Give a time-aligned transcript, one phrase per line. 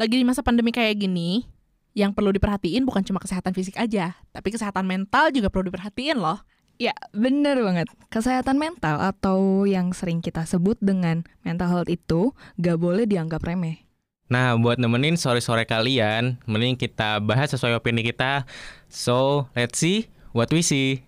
[0.00, 1.44] Lagi di masa pandemi kayak gini,
[1.92, 6.40] yang perlu diperhatiin bukan cuma kesehatan fisik aja, tapi kesehatan mental juga perlu diperhatiin loh.
[6.80, 7.92] Ya, bener banget.
[8.08, 13.84] Kesehatan mental atau yang sering kita sebut dengan mental health itu gak boleh dianggap remeh.
[14.32, 18.48] Nah, buat nemenin sore-sore kalian, mending kita bahas sesuai opini kita.
[18.88, 21.04] So, let's see what we see.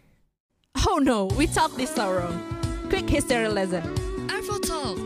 [0.84, 2.28] Oh no, we talk this sorrow.
[2.92, 3.82] Quick history lesson.
[4.28, 5.00] Arvo Talk.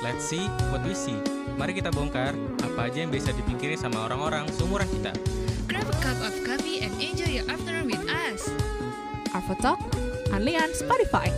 [0.00, 1.39] Let's see what we see.
[1.60, 2.32] Mari kita bongkar
[2.64, 5.12] apa aja yang bisa dipikirin sama orang-orang seumuran kita.
[5.68, 8.48] Grab a cup of coffee and enjoy your afternoon with us.
[9.36, 9.76] Arvo Talk,
[10.32, 11.28] only on Spotify.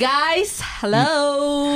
[0.00, 1.10] Guys, hello.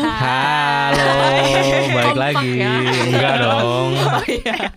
[0.08, 1.12] Halo,
[1.92, 2.50] balik Kompak lagi.
[2.56, 2.74] ya.
[2.80, 3.90] Enggak dong.
[4.16, 4.72] Oh iya.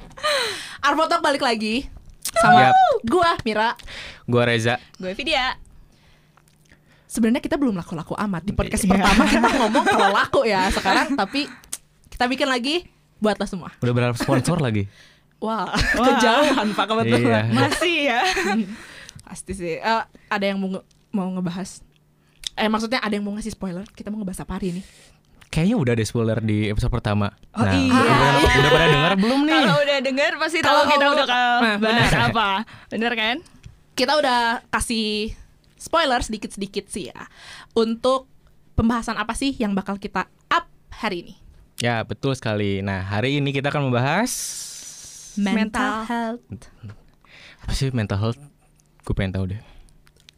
[0.84, 1.88] Arvo Talk balik lagi
[2.36, 2.76] sama Yap.
[3.08, 3.80] gua Mira.
[4.28, 4.76] Gua Reza.
[5.00, 5.65] Gue Vidya.
[7.16, 8.92] Sebenarnya kita belum laku-laku amat di podcast Iya.
[8.92, 11.48] pertama kita ngomong kalau laku ya sekarang tapi
[12.10, 12.84] kita bikin lagi
[13.18, 13.72] buat lo semua.
[13.80, 14.92] Udah berapa sponsor lagi?
[15.40, 17.48] Wah, kejauhan Pak kebetulan.
[17.48, 17.56] Iya.
[17.56, 18.22] Masih ya.
[19.26, 19.76] Pasti sih.
[19.78, 21.80] Eh, ada yang mau nge- mau ngebahas
[22.54, 23.84] Eh maksudnya ada yang mau ngasih spoiler?
[23.90, 24.82] Kita mau ngebahas apa hari ini?
[25.46, 27.32] Kayaknya udah ada spoiler di episode pertama.
[27.52, 27.92] Oh, nah, iya.
[27.92, 29.60] udah, udah pada dengar belum nih?
[29.62, 32.28] Kalau udah denger pasti tahu Kalau kita kalau- udah Nah, bahas benar.
[32.28, 32.48] apa.
[32.88, 33.36] Bener kan?
[33.92, 35.36] Kita udah kasih
[35.86, 37.30] spoiler sedikit-sedikit sih ya
[37.72, 38.26] untuk
[38.74, 41.36] pembahasan apa sih yang bakal kita up hari ini.
[41.78, 42.80] Ya, betul sekali.
[42.80, 44.32] Nah, hari ini kita akan membahas
[45.36, 46.42] Mental health.
[47.60, 48.40] apa sih mental health?
[49.04, 49.62] Gue pengen tahu deh.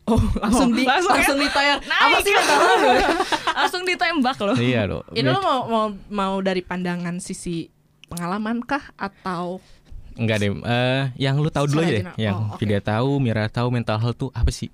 [0.04, 1.22] Oh, langsung di langsung ya?
[1.22, 1.78] langsung ditayar.
[1.80, 2.02] Naik.
[2.02, 2.86] Apa sih mental health?
[3.58, 4.56] Langsung ditembak loh.
[4.58, 5.02] iya loh.
[5.11, 7.70] Ini lo mau mau mau dari pandangan sisi
[8.08, 9.61] pengalaman kah atau
[10.16, 10.50] Enggak deh.
[10.50, 12.02] Eh, yang lu tahu dulu aja deh.
[12.02, 12.17] general.
[12.17, 12.58] Yang Oh, oke.
[12.58, 14.73] tidak tahu, Mira tahu mental health tuh apa sih?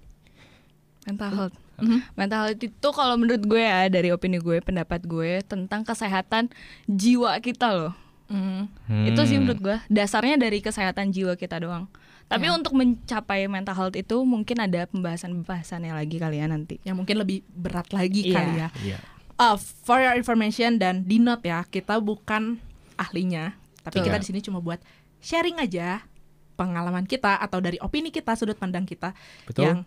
[1.03, 1.55] Mental health.
[1.77, 1.99] Mhm.
[2.15, 6.47] Mental health itu kalau menurut gue ya dari opini gue, pendapat gue tentang kesehatan
[6.85, 7.93] jiwa kita loh.
[8.27, 8.71] Hmm.
[9.05, 9.45] Itu sih Hmm.
[9.45, 11.85] menurut gue dasarnya dari kesehatan jiwa kita doang.
[12.25, 12.55] Tapi Ya.
[12.55, 16.79] untuk mencapai mental health itu mungkin ada pembahasan-pembahasannya lagi kali ya nanti.
[16.81, 18.33] yang mungkin lebih berat lagi Iya.
[18.33, 18.67] kali ya.
[18.81, 18.97] Iya.
[19.33, 22.61] Uh, for your information dan di note ya, kita bukan
[22.95, 24.05] ahlinya, tapi Betul.
[24.07, 24.79] kita di sini cuma buat
[25.19, 26.05] sharing aja
[26.53, 29.11] pengalaman kita atau dari opini kita, sudut pandang kita
[29.43, 29.63] Betul.
[29.65, 29.77] yang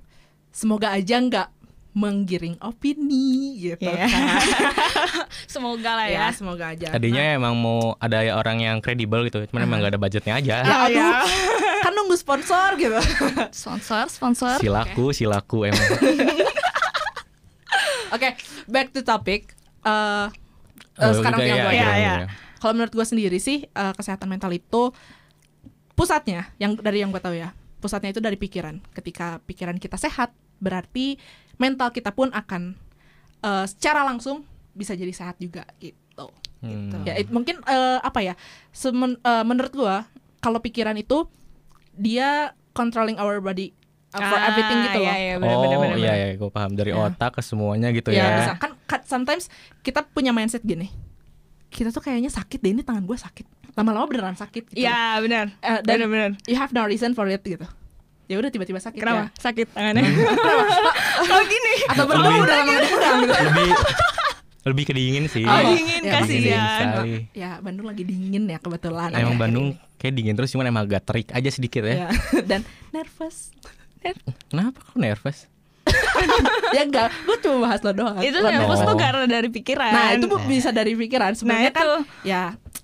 [0.57, 1.49] semoga aja nggak
[1.97, 4.05] menggiring opini gitu Iya.
[4.05, 4.45] kan.
[5.53, 6.31] Semoga lah ya, ya.
[6.37, 6.93] semoga aja.
[6.93, 10.61] Tadinya emang mau ada orang yang kredibel gitu, cuman emang gak ada budgetnya aja.
[10.61, 11.09] Nah, ya aduh, ya.
[11.81, 13.01] kan nunggu sponsor gitu.
[13.65, 14.61] Sponsor, sponsor.
[14.61, 15.81] Silaku, silaku emang.
[18.15, 18.37] Oke,
[18.69, 19.57] back to topic.
[19.81, 20.29] Uh,
[21.01, 22.15] uh, Oh, sekarang udah, yang iya, gue iya, iya, iya.
[22.25, 22.29] iya.
[22.61, 24.93] Kalau menurut gue sendiri sih eh, kesehatan mental itu
[25.97, 28.81] pusatnya yang dari yang gue tahu ya pusatnya itu dari pikiran.
[28.93, 31.17] Ketika pikiran kita sehat berarti
[31.57, 32.77] mental kita pun akan
[33.41, 36.29] eh, secara langsung bisa jadi sehat juga gitu.
[36.59, 37.05] Hmm.
[37.05, 38.35] Ya it- mungkin eh, apa ya
[38.71, 39.97] semen- eh, menurut gue
[40.39, 41.25] kalau pikiran itu
[41.93, 43.73] dia controlling our body
[44.11, 45.09] uh, for Ah, everything gitu loh.
[45.09, 46.17] Iya, iya, bener, oh bener, bener, iya bener.
[46.19, 47.01] iya, gue paham dari Ya.
[47.03, 48.29] otak ke semuanya gitu Ya, ya.
[48.39, 48.53] bisa.
[48.57, 49.49] kan ka- sometimes
[49.81, 50.93] kita punya mindset gini.
[51.67, 53.45] Kita tuh kayaknya sakit deh ini tangan gue sakit.
[53.73, 54.79] Lama-lama beneran sakit gitu.
[54.79, 55.47] Iya, benar.
[55.83, 56.31] Dan Bener, bener.
[56.45, 57.65] you have no reason for it gitu.
[58.27, 59.31] Ya udah tiba-tiba sakit Kenapa?
[59.31, 59.41] ya.
[59.41, 60.03] Sakit tangannya.
[61.27, 61.75] Oh gini.
[61.87, 63.35] Atau berdua udah lama dipegang gitu.
[63.41, 63.71] Lebih
[64.67, 65.43] lebih kedingin sih.
[65.43, 66.87] Oh, Oh, dingin ya, kasihan.
[67.33, 69.11] Ya Bandung lagi dingin ya kebetulan.
[69.11, 69.97] Emang akhir-akhir Bandung ini.
[69.97, 71.95] kayak dingin terus cuman emang agak terik aja sedikit ya.
[71.97, 72.09] Ya.
[72.51, 72.61] Dan
[72.91, 73.55] nervous.
[74.47, 75.39] Kenapa kok nervous?
[76.75, 78.19] ya enggak, gue cuma bahas lo doang.
[78.19, 78.87] Itu Lo nervous Oh.
[78.87, 79.87] tuh karena dari pikiran.
[79.89, 81.31] Nah itu bu- bisa dari pikiran.
[81.33, 81.99] Sebenarnya Nah, kan itu.
[82.25, 82.43] ya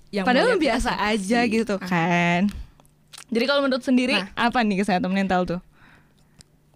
[0.09, 1.51] yang Padahal biasa kita aja sih.
[1.53, 1.83] gitu Ah.
[1.83, 2.41] kan.
[3.33, 4.29] Jadi kalau menurut sendiri Nah.
[4.39, 5.59] apa nih kesehatan mental tuh?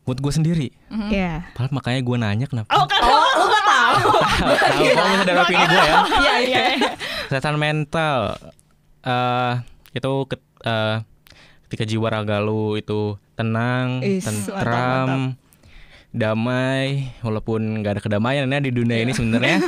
[0.04, 0.68] Buat gue sendiri.
[0.88, 1.10] Mhm.
[1.10, 1.34] Iya.
[1.52, 2.70] Padahal makanya gue nanya kenapa.
[2.72, 3.00] Oh kan.
[3.00, 4.10] Oh, lo gak tahu.
[4.48, 5.96] Tahu kalau misalnya dari opini gue ya.
[6.24, 6.64] Iya iya.
[7.28, 8.20] Kesehatan mental
[9.02, 9.54] eh
[9.94, 10.96] itu ket- eh,
[11.64, 15.36] ketika jiwa raga lu itu tenang, Is, tentram,
[16.10, 19.60] damai, walaupun nggak ada kedamaian ya di dunia ini sebenarnya.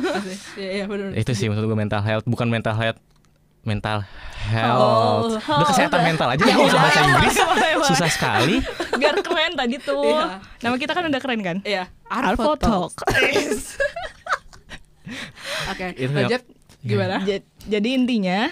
[0.56, 1.12] Iya iya benar.
[1.13, 3.00] itu sih maksud gue mental health, bukan mental health
[3.61, 4.03] mental
[4.50, 5.45] Oh, health.
[5.45, 7.35] Udah kesehatan mental aja nggak usah bahasa Inggris.
[7.85, 8.56] Susah sekali.
[8.95, 10.01] Biar keren tadi tuh.
[10.01, 10.39] Iya.
[10.59, 11.57] Nama kita kan udah keren kan?
[11.61, 11.85] Iya.
[12.07, 12.94] Arvo Talk.
[15.69, 16.41] Oke, lanjut
[16.81, 17.21] gimana?
[17.23, 18.50] Ja- Jadi intinya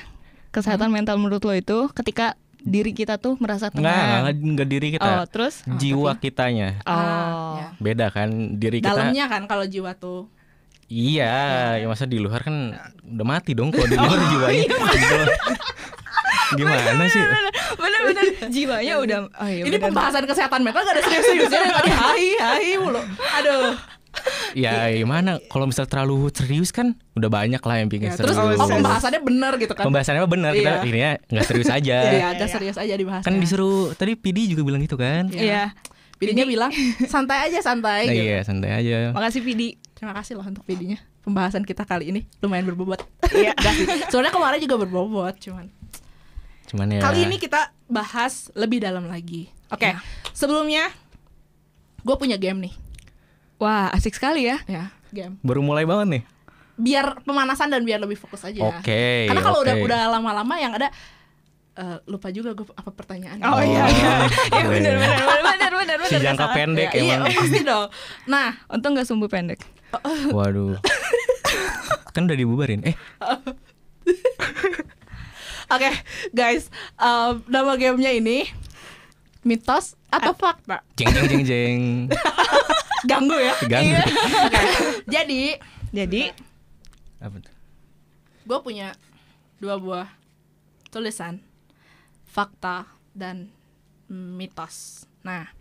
[0.50, 4.10] kesehatan mental menurut lo itu ketika diri kita tuh merasa Enggak, tenang.
[4.19, 5.10] enggak, enggak diri Oh, kita.
[5.30, 5.56] terus?
[5.77, 6.69] jiwa kitanya.
[6.83, 6.92] Oh.
[6.92, 7.68] Ah, ya.
[7.80, 8.92] Beda kan diri kita.
[8.92, 10.27] Dalamnya kan kalau jiwa tuh
[10.88, 11.36] Iya,
[11.78, 12.72] ya masa di luar kan
[13.04, 14.68] udah mati dong kalau di luar jiwanya.
[16.50, 17.19] Gimana sih?
[17.75, 19.84] Bener-bener jiwanya udah oh iya ini bener.
[19.84, 23.01] pembahasan kesehatan mental gak ada serius-seriusnya dari tadi hai hai mulu.
[23.36, 23.75] Aduh.
[24.51, 28.57] ya gimana kalau misal terlalu serius kan udah banyak lah yang Ya, bikin terus serius.
[28.57, 30.88] oh pembahasannya bener gitu kan Pembahasannya mah benar kita Iya.
[30.88, 31.98] ini ya nggak serius aja.
[32.16, 35.28] Iya, agak serius aja dibahas Kan disuruh tadi PD juga bilang gitu kan.
[35.30, 35.44] Iya.
[35.44, 35.63] Iya.
[36.18, 36.72] Pidinya bilang
[37.13, 38.24] santai aja santai Nah, gitu.
[38.25, 39.12] iya santai aja.
[39.12, 39.69] Makasih Vidi.
[39.98, 41.02] Terima kasih loh untuk videonya.
[41.20, 43.02] Pembahasan kita kali ini lumayan berbobot.
[43.28, 43.58] Iya.
[43.74, 43.86] Sih.
[44.08, 45.74] Sebenarnya kemarin juga berbobot, cuman
[46.68, 47.02] Cuman ya.
[47.02, 49.50] kali ini kita bahas lebih dalam lagi.
[49.68, 50.00] Oke, Ya.
[50.32, 50.88] sebelumnya
[52.00, 52.74] gue punya game nih,
[53.58, 54.62] Wah, asik sekali ya.
[54.64, 55.36] ya game.
[55.42, 56.24] baru mulai banget nih.
[56.78, 58.62] Biar pemanasan dan biar lebih fokus aja.
[58.64, 59.28] Oke.
[59.28, 59.84] Karena kalau udah oke.
[59.84, 60.88] udah lama-lama yang ada
[61.74, 63.40] eh, lupa juga gue apa pertanyaan.
[63.44, 64.12] Oh, iya, iya.
[64.54, 64.68] Ya iya.
[64.68, 67.34] benar benar benar benar benar Si jangka pendek iya, emang.
[67.34, 67.88] pasti dong.
[68.26, 69.60] Nah, Untung nggak sumbu pendek.
[70.36, 70.80] Waduh.
[72.12, 72.81] kan udah dibubarin.
[72.84, 72.95] Eh,
[75.74, 75.89] oke
[76.31, 78.48] guys, em, nama gamenya ini
[79.42, 80.81] mitos atau fakta?
[80.95, 81.81] jeng jeng jeng jeng.
[83.10, 83.54] Ganggu ya?
[83.69, 83.94] Ganggu.
[83.94, 84.04] Iya.
[84.44, 84.62] Oke.
[85.07, 85.42] Jadi
[85.94, 86.22] Jadi
[87.22, 87.54] Apa tuh?
[88.44, 88.92] gue punya
[89.57, 90.10] dua buah
[90.89, 91.39] tulisan
[92.25, 93.54] fakta dan
[94.10, 95.06] mitos.
[95.22, 95.51] Nah,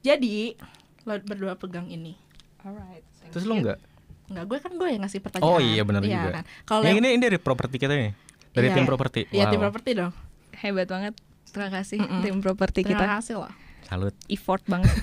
[0.00, 0.56] jadi
[1.04, 2.18] lo berdua pegang ini.
[2.60, 3.04] Alright.
[3.30, 3.78] Terus lu enggak?
[4.26, 5.48] Enggak, gue kan gue yang ngasih pertanyaan.
[5.48, 6.30] Oh iya benar juga.
[6.32, 6.44] Kan?
[6.62, 8.10] Kalau yang yang- ini, ini dari properti kita nih.
[8.50, 8.74] Dari Iya.
[8.74, 9.20] tim properti.
[9.28, 9.64] Iya, tim Wow.
[9.68, 10.12] properti dong.
[10.52, 11.14] Hebat banget.
[11.46, 12.20] Terima kasih Mm-mm.
[12.20, 13.04] tim properti Terima kita.
[13.14, 13.52] kasih loh.
[13.82, 14.14] Salut.
[14.26, 14.90] Effort banget.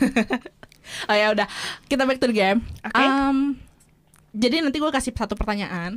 [1.08, 1.48] Oh ya udah,
[1.88, 2.60] kita back to the game.
[2.84, 2.92] Oke.
[2.94, 3.56] Um,
[4.32, 5.96] jadi nanti gue kasih satu pertanyaan.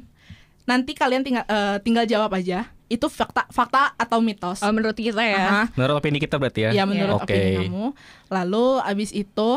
[0.62, 2.70] Nanti kalian tinggal eh, tinggal jawab aja.
[2.86, 4.62] Itu fakta fakta atau mitos.
[4.62, 5.42] Oh, menurut kita ya.
[5.42, 5.62] Aha.
[5.74, 6.70] Menurut opini kita berarti ya?
[6.72, 7.34] Ya menurut Oke.
[7.34, 7.86] opini kamu.
[8.30, 9.48] Lalu abis itu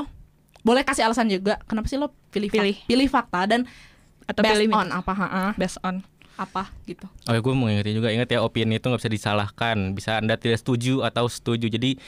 [0.62, 2.76] boleh kasih alasan juga kenapa sih lo pilih Pilih.
[2.76, 3.62] fak- pilih fakta dan
[4.26, 5.00] Atau based pilih on mitos.
[5.00, 5.96] apa ha-ha, Based on.
[6.36, 7.04] apa gitu.
[7.26, 10.34] Oh ya gue mau ingetin juga ingat ya opini itu nggak bisa disalahkan bisa anda
[10.34, 12.00] tidak setuju atau setuju jadi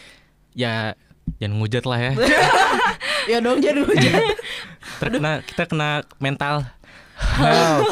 [0.52, 0.96] ya
[1.36, 2.12] jangan ngujat lah ya
[3.32, 4.24] ya dong jadi hujat.
[4.98, 6.64] terkena kita kena mental
[7.36, 7.84] health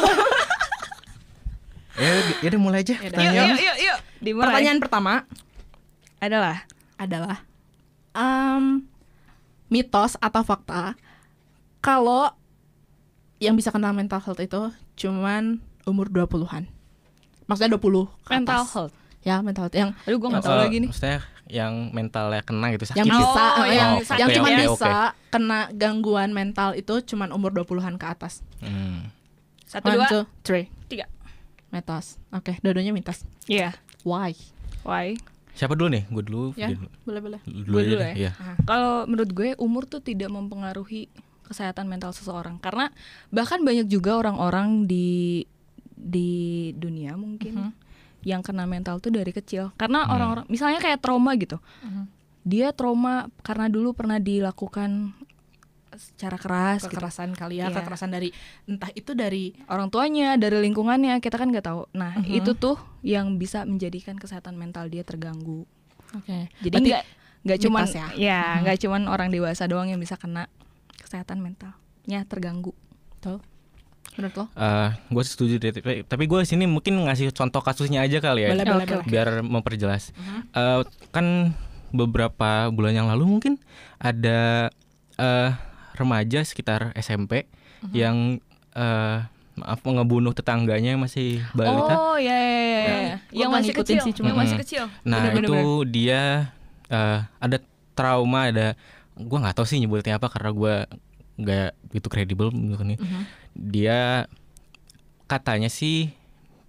[1.96, 2.10] ya
[2.40, 3.08] ya udah mulai aja Ya udah.
[3.12, 3.98] pertanyaan yuk, yuk, yuk.
[4.20, 4.44] Dimulai.
[4.46, 5.12] Pertanyaan pertama
[6.18, 6.56] adalah
[6.96, 7.36] adalah
[8.12, 8.84] um,
[9.70, 10.98] mitos atau fakta
[11.78, 12.28] kalau
[13.38, 14.68] yang bisa kena mental health itu
[14.98, 16.68] cuman umur 20-an.
[17.46, 17.80] Maksudnya 20
[18.20, 18.70] ke mental atas.
[18.70, 18.94] health.
[19.20, 20.88] Ya, mental health yang Aduh, gue nggak Oh, tahu eh, lagi nih.
[20.88, 23.18] maksudnya yang mentalnya kena gitu sakit yang gitu.
[23.18, 24.70] bisa Oh, eh, yang yang, sakit yang cuma oke, bisa
[25.08, 25.30] oke.
[25.30, 28.44] kena gangguan mental itu cuman umur 20-an ke atas.
[28.60, 29.08] Hmm.
[29.64, 30.66] Satu, One, dua, two, three.
[30.86, 31.06] tiga.
[31.70, 32.18] Mitos.
[32.28, 33.22] Oke, dua-duanya mitos.
[33.46, 33.72] Iya.
[34.02, 34.34] Why?
[34.82, 35.14] Why?
[35.52, 36.86] Siapa dulu nih gue dulu Ya, dulu.
[37.04, 37.40] boleh-boleh.
[37.42, 38.14] dulu Gue dulu ya.
[38.14, 38.32] iya.
[38.62, 41.10] Kalau menurut gue umur tuh tidak mempengaruhi
[41.42, 42.94] kesehatan mental seseorang karena
[43.28, 45.42] bahkan banyak juga orang-orang di
[45.92, 46.30] di
[46.72, 47.72] dunia mungkin Mhm.
[48.22, 50.12] yang kena mental tuh dari kecil karena Hmm.
[50.12, 52.04] orang-orang misalnya kayak trauma gitu Mhm.
[52.42, 55.12] dia trauma karena dulu pernah dilakukan
[56.00, 56.96] secara keras gitu.
[56.96, 57.76] Kekerasan kali ya, Iya.
[57.76, 58.32] kekerasan dari
[58.64, 62.32] entah itu dari orang tuanya dari lingkungannya kita kan nggak tahu nah Mhm.
[62.34, 65.68] itu tuh yang bisa menjadikan kesehatan mental dia terganggu
[66.12, 66.48] Oke.
[66.58, 67.04] jadi Berarti nggak
[67.40, 68.06] nggak cuman ya?
[68.12, 68.58] ya Mhm.
[68.64, 70.48] nggak cuman orang dewasa doang yang bisa kena
[70.98, 72.72] kesehatan mentalnya terganggu
[73.18, 73.36] Tuh.
[74.10, 74.44] Menurut lo?
[74.50, 78.50] Eh, gue setuju deh tapi, tapi gue sini mungkin ngasih contoh kasusnya aja kali ya
[78.50, 79.06] Boleh, boleh, boleh.
[79.06, 80.40] biar memperjelas Mhm.
[80.50, 80.80] Eh,
[81.10, 81.26] kan
[81.90, 83.54] beberapa bulan yang lalu mungkin
[83.96, 84.70] ada
[85.16, 85.50] eh,
[85.92, 87.46] remaja sekitar SMP
[87.80, 87.92] Mhm.
[87.92, 88.16] yang
[88.70, 89.18] eh,
[89.52, 91.92] maaf ngebunuh tetangganya yang masih balita.
[91.92, 93.16] oh ya ya ya, ya.
[93.30, 95.90] Yang masih kecil sih, cuma- yang masih kecil nah bener, bener, itu bener.
[95.90, 96.22] dia
[96.88, 97.56] eh, ada
[97.92, 98.72] trauma ada
[99.14, 100.74] gua nggak tahu sih nyebutnya apa karena gua
[101.36, 102.96] nggak itu kredibel menurut ini.
[102.96, 103.22] Mhm.
[103.52, 104.24] Dia
[105.26, 106.10] katanya sih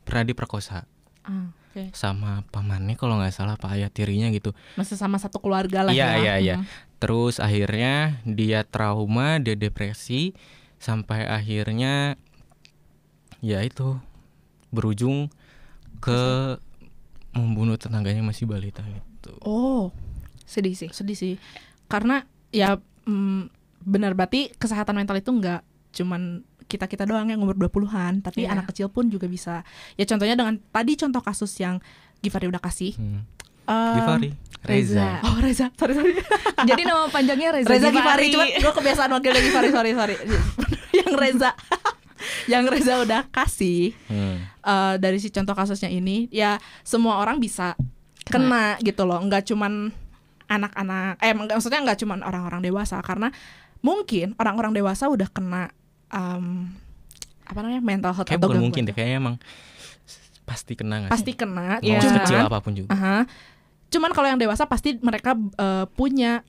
[0.01, 0.83] pernah diperkosa
[1.21, 1.93] Ah, Oke.
[1.93, 4.57] sama pamannya kalau nggak salah pak ayah tirinya gitu.
[4.73, 6.17] Masih sama satu keluarga lah Iya, ya.
[6.17, 6.55] iya, iya.
[6.57, 6.89] Mhm.
[7.01, 10.37] Terus akhirnya dia trauma, dia depresi
[10.77, 12.13] sampai akhirnya
[13.41, 13.97] ya itu
[14.69, 15.33] berujung
[15.97, 16.21] ke
[17.33, 19.33] membunuh tetangganya masih balita gitu.
[19.41, 19.89] Oh,
[20.45, 21.33] sedih sih sedih sih.
[21.89, 22.21] Karena
[22.53, 22.77] ya
[23.09, 23.49] mm,
[23.81, 25.61] benar berarti kesehatan mental itu nggak
[25.97, 28.55] cuman kita-kita doang yang umur 20-an, tapi Iya.
[28.55, 29.67] anak kecil pun juga bisa.
[29.99, 31.83] Ya contohnya dengan tadi contoh kasus yang
[32.23, 32.95] Givari udah kasih.
[32.95, 33.27] Hmm.
[33.67, 34.29] Em, Givari,
[34.61, 35.19] Reza.
[35.23, 36.13] Oh Reza, sorry sorry.
[36.69, 38.29] jadi nama panjangnya Reza, Reza Givari.
[38.29, 40.15] Cuma gue kebiasaan manggilnya Givari, sorry sorry.
[40.99, 41.49] yang Reza,
[42.51, 44.37] yang Reza udah kasih Hmm.
[44.61, 47.73] eh, dari si contoh kasusnya ini, ya semua orang bisa
[48.23, 49.89] kena, gitu loh, nggak cuman
[50.45, 53.33] anak-anak, eh mak- maksudnya nggak cuman orang-orang dewasa, karena
[53.79, 55.73] mungkin orang-orang dewasa udah kena
[56.07, 56.69] em,
[57.41, 59.35] apa namanya mental health Kayak atau bukan mungkin deh, kayaknya emang
[60.43, 61.35] pasti kena nggak pasti sih?
[61.35, 61.97] kena, Iya.
[61.97, 62.89] Mau sekecil cuman apa pun juga.
[62.93, 63.17] Aha.
[63.91, 66.41] Cuman kalau yang dewasa pasti mereka eh, punya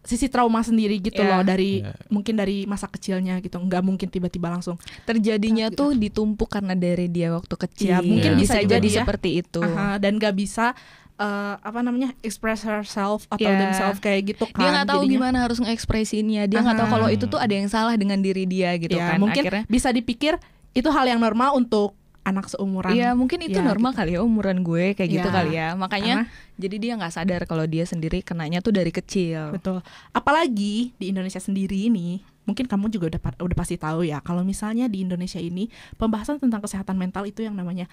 [0.00, 1.30] sisi trauma sendiri gitu Iya.
[1.30, 1.96] loh dari Iya.
[2.08, 5.80] mungkin dari masa kecilnya gitu nggak mungkin tiba-tiba langsung terjadinya Gitu.
[5.80, 7.88] tuh ditumpuk karena dari dia waktu kecil.
[7.88, 9.00] Ya, mungkin bisa, bisa jadi dia.
[9.00, 9.58] seperti itu.
[9.58, 10.76] aha, dan nggak bisa
[11.14, 13.56] eh, apa namanya express herself atau Iya.
[13.56, 15.14] themselves kayak gitu kan Dia nggak tahu jadinya.
[15.14, 16.42] gimana harus ngekspresinya.
[16.44, 19.22] Dia nggak tahu kalau itu tuh ada yang salah dengan diri dia gitu Ya, kan.
[19.22, 20.36] mungkin Akhirnya bisa dipikir
[20.70, 24.64] itu hal yang normal untuk anak seumuran Iya mungkin itu Ya, normal kali ya umuran
[24.64, 25.34] gue kayak gitu Ya.
[25.34, 29.52] kali ya makanya Karena- jadi dia nggak sadar kalau dia sendiri kenanya tuh dari kecil
[29.52, 29.84] Betul.
[30.10, 34.86] Apalagi di Indonesia sendiri ini, mungkin kamu juga udah udah pasti tahu ya, kalau misalnya
[34.86, 37.84] di Indonesia ini pembahasan tentang kesehatan mental itu yang namanya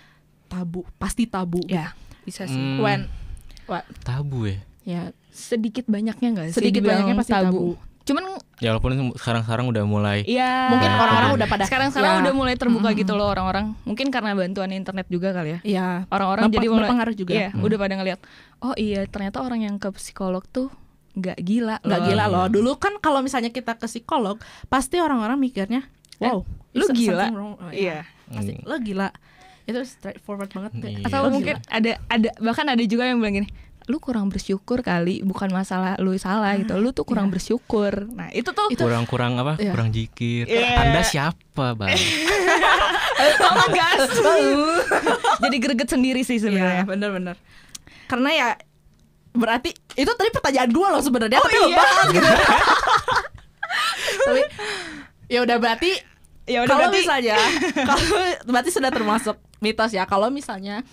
[0.47, 1.59] tabu, pasti tabu.
[1.65, 3.01] ya bisa sih Hmm, When
[3.65, 3.83] what?
[4.01, 4.59] tabu ya.
[4.81, 7.75] Ya, sedikit banyaknya nggak sih sedikit banyaknya pasti tabu.
[8.01, 8.24] Cuman
[8.58, 12.53] Ya walaupun sekarang-sekarang udah mulai ya Mungkin orang-orang udah pada sekarang sekarang ya, udah mulai
[12.53, 13.00] terbuka Mm-mm.
[13.00, 17.15] gitu loh orang-orang mungkin karena bantuan internet juga kali ya ya orang-orang jadi mulai berpengaruh
[17.15, 17.31] juga.
[17.31, 17.62] Iya, Hmm.
[17.62, 18.20] udah pada ngeliat
[18.60, 20.70] oh iya ternyata orang yang ke psikolog tuh
[21.12, 22.31] nggak gila nggak gila Iya.
[22.31, 22.46] loh.
[22.48, 25.84] Dulu kan kalau misalnya kita ke psikolog, pasti orang-orang mikirnya,
[26.17, 27.27] wow, lu is gila.
[27.29, 28.63] Oh, iya Pasti Hmm.
[28.63, 29.10] lo gila.
[29.62, 30.72] Itu straightforward banget.
[30.79, 31.03] Iya.
[31.03, 31.67] atau Lo mungkin gila.
[31.70, 33.50] ada ada bahkan ada juga yang bilang gini
[33.91, 37.33] lu kurang bersyukur kali bukan masalah lu salah gitu lu tuh kurang iya.
[37.36, 39.60] bersyukur nah itu tuh Itu- kurang-kurang apa?
[39.60, 39.75] Iya.
[39.75, 40.48] Kurang jikir.
[40.48, 40.79] Iya.
[40.79, 41.91] Anda siapa, Bang?
[43.43, 44.07] Mama gas
[45.43, 47.36] jadi greget sendiri sih sebenarnya bener-bener.
[48.07, 48.48] Karena ya
[49.36, 51.77] berarti itu tadi pertanyaan gue loh sebenarnya Oh, tapi lo iya.
[51.79, 52.29] bahas gitu.
[54.27, 54.41] tapi
[55.31, 55.91] ya udah berarti
[56.48, 57.38] ya udah kalau berarti misalnya
[57.88, 58.03] kalau
[58.48, 60.83] berarti sudah termasuk mitos ya kalau misalnya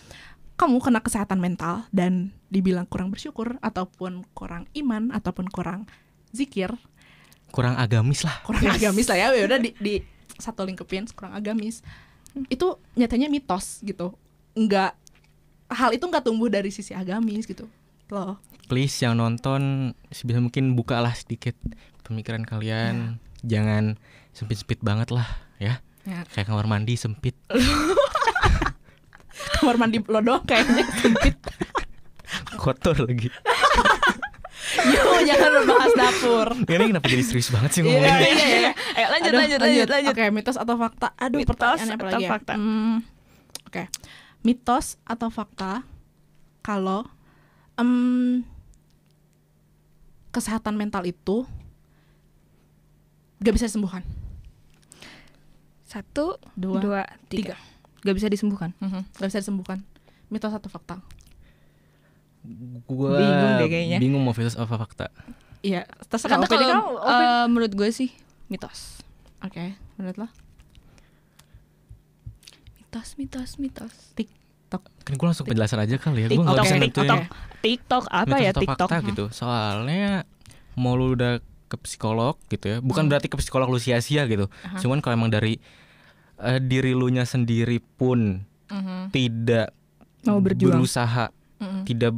[0.59, 5.87] kamu kena kesehatan mental dan dibilang kurang bersyukur ataupun kurang iman ataupun kurang
[6.35, 6.75] zikir
[7.49, 8.43] Kurang agamis lah.
[8.45, 9.95] kurang agamis lah ya ya udah di, di
[10.37, 11.81] satu lingkupin kurang agamis
[12.53, 14.13] itu nyatanya mitos gitu
[14.53, 14.93] nggak
[15.71, 17.65] hal itu nggak tumbuh dari sisi agamis gitu
[18.13, 18.37] loh
[18.69, 21.57] Please yang nonton sebisa mungkin bukalah sedikit
[22.05, 23.17] pemikiran kalian.
[23.41, 23.97] Jangan
[24.37, 25.25] sempit-sempit banget lah
[25.57, 25.81] ya.
[26.05, 27.33] ya, Kayak kamar mandi sempit.
[29.55, 31.37] kamar mandi lo doang kayaknya sempit
[32.55, 33.33] Kotor lagi.
[34.93, 38.17] yo jangan membahas dapur Ini kenapa jadi serius banget sih Iya, ngomongnya?
[38.21, 38.71] iya, iya.
[38.93, 41.09] Ayo lanjut Aduh, lanjut lanjut lanjut Oke, mitos atau fakta?
[41.17, 42.29] Aduh, Mitos pertanyaannya apa lagi ya?
[42.29, 42.53] fakta?
[42.55, 42.97] Hmm,
[43.65, 43.83] Oke,
[44.39, 45.73] mitos atau fakta
[46.61, 47.09] kalau
[47.75, 48.45] em,
[50.31, 51.49] kesehatan mental itu
[53.39, 54.05] gak bisa disembuhkan.
[55.83, 57.57] satu Dua, dua tiga
[58.01, 58.71] gak bisa disembuhkan
[59.15, 59.83] Gak bisa disembuhkan.
[60.29, 61.01] Mitos atau fakta?
[62.85, 63.99] Gua Bingung deh kayaknya.
[63.99, 65.07] Bingung mau mitos apa fakta.
[65.61, 66.39] Iya, terserah.
[66.39, 67.25] Kata kalau kamu, opini.
[67.27, 68.11] eh, menurut gue sih
[68.47, 69.03] mitos
[69.41, 70.29] Oke, menurut lo?
[72.79, 73.95] mitos mitos mitos
[75.03, 76.29] Kan gue langsung penjelasan aja kali ya.
[76.29, 77.23] Gue TikTok nggak bisa nentuin TikTok
[77.59, 79.25] TikTok apa mitos ya TikTok fakta gitu.
[79.33, 80.29] Soalnya
[80.75, 82.77] mau lu udah ke psikolog gitu ya.
[82.79, 83.11] Bukan Hmm.
[83.11, 84.53] berarti ke psikolog lu sia-sia gitu.
[84.63, 84.77] Aha.
[84.77, 85.57] Cuman kalau emang dari
[86.41, 89.73] eh, diri lu nya sendiri pun Mhm, tidak
[90.23, 90.77] Mau berjuang.
[90.77, 91.83] berusaha mhm.
[91.85, 92.13] tidak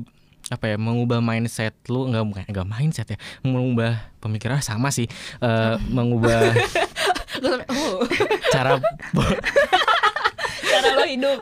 [0.49, 5.07] apa ya mengubah mindset lu nggak bukan nggak mindset ya mengubah pemikiran sama sih
[5.39, 6.43] eh, mengubah
[7.71, 8.03] oh.
[8.51, 8.83] cara
[10.71, 11.39] cara lo hidup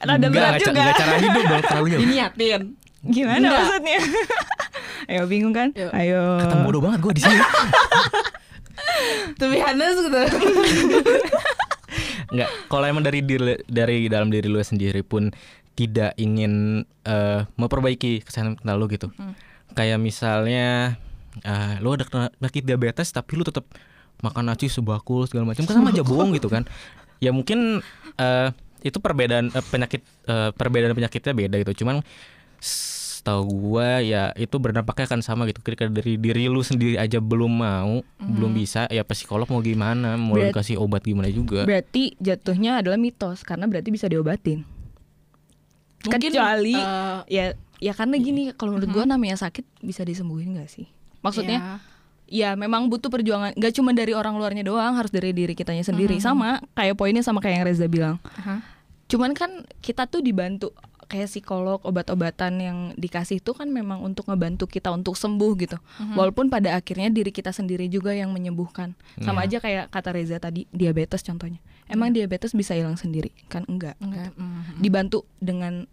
[0.00, 2.62] rada Nggak, berat juga nggak cara hidup dong terlalu Diniatin.
[3.04, 3.60] gimana Enggak.
[3.60, 3.98] maksudnya
[5.12, 5.92] ayo bingung kan Yuk.
[5.92, 7.36] ayo ketemu bodoh banget gue di sini
[9.36, 10.22] To be honest gitu.
[12.32, 15.30] Nggak kalau emang dari diri dari dalam diri lu sendiri pun
[15.76, 19.08] tidak ingin eh, memperbaiki kesehatan mental lu gitu.
[19.14, 19.36] Hmm.
[19.76, 20.96] kayak misalnya
[21.44, 23.68] eh, lu ada penyakit diabetes tapi lu tetap
[24.24, 26.64] makan nasi sebakul segala macam kan sama aja bohong gitu kan.
[27.20, 27.84] Ya mungkin
[28.16, 28.48] eh,
[28.80, 31.84] itu perbedaan eh, penyakit eh, perbedaan penyakitnya beda gitu.
[31.84, 32.00] Cuman
[33.26, 35.58] setahu gua ya itu berdampaknya akan sama gitu.
[35.58, 40.38] Ketika dari diri lu sendiri aja belum mau belum bisa ya psikolog mau gimana mau
[40.38, 41.66] Berat- dikasih obat gimana juga.
[41.66, 44.62] Berarti jatuhnya adalah mitos karena berarti bisa diobatin.
[46.06, 47.44] Mungkin Kecuali- eh, ya
[47.82, 50.86] ya karena gini kalau menurut gua namanya sakit bisa disembuhin gak sih?
[51.18, 51.82] Maksudnya
[52.30, 52.50] ya.
[52.50, 56.14] ya memang butuh perjuangan gak cuma dari orang luarnya doang harus dari diri kitanya sendiri.
[56.14, 56.22] Mhm.
[56.22, 58.16] sama kayak poinnya sama kayak yang Reza bilang.
[58.22, 58.62] Aha.
[59.06, 60.74] cuman kan kita tuh dibantu
[61.06, 66.14] kayak psikolog obat-obatan yang dikasih itu kan memang untuk ngebantu kita untuk sembuh gitu Mhm.
[66.14, 69.46] walaupun pada akhirnya diri kita sendiri juga yang menyembuhkan sama Iya.
[69.46, 74.34] aja kayak kata Reza tadi diabetes contohnya emang diabetes bisa hilang sendiri kan enggak Enggak.
[74.34, 74.78] mhm.
[74.78, 75.86] dibantu dengan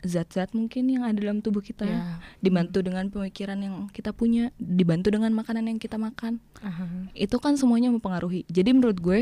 [0.00, 2.20] zat-zat mungkin yang ada dalam tubuh kita Ya.
[2.38, 7.08] dibantu dengan pemikiran yang kita punya dibantu dengan makanan yang kita makan Aha.
[7.12, 9.20] itu kan semuanya mempengaruhi jadi menurut gue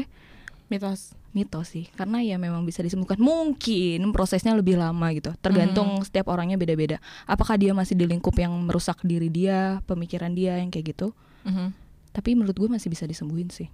[0.66, 1.12] Mitos.
[1.33, 6.57] Mitos sih karena ya memang bisa disembuhkan mungkin prosesnya lebih lama gitu tergantung setiap orangnya
[6.57, 11.12] beda-beda apakah dia masih di lingkup yang merusak diri dia pemikiran dia yang kayak gitu
[11.43, 11.75] Mhm.
[12.12, 13.67] Tapi menurut gue masih bisa disembuhin sih.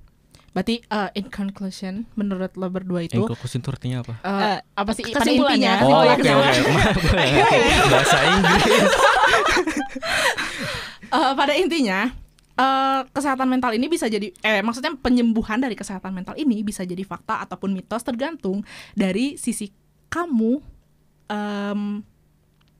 [0.56, 4.14] Berarti uh, in conclusion menurut lo berdua itu Inklusin itu artinya apa?
[4.24, 5.72] uh, Eh, apa sih kesimpulannya.
[5.84, 7.24] Oh, iya, oke oke.
[7.92, 8.92] Bahasa Inggris.
[11.12, 12.08] Eh, pada intinya
[12.58, 17.00] eh, kesehatan mental ini bisa jadi eh maksudnya penyembuhan dari kesehatan mental ini bisa jadi
[17.02, 19.70] fakta ataupun mitos tergantung dari sisi
[20.10, 20.58] kamu
[21.28, 22.02] em,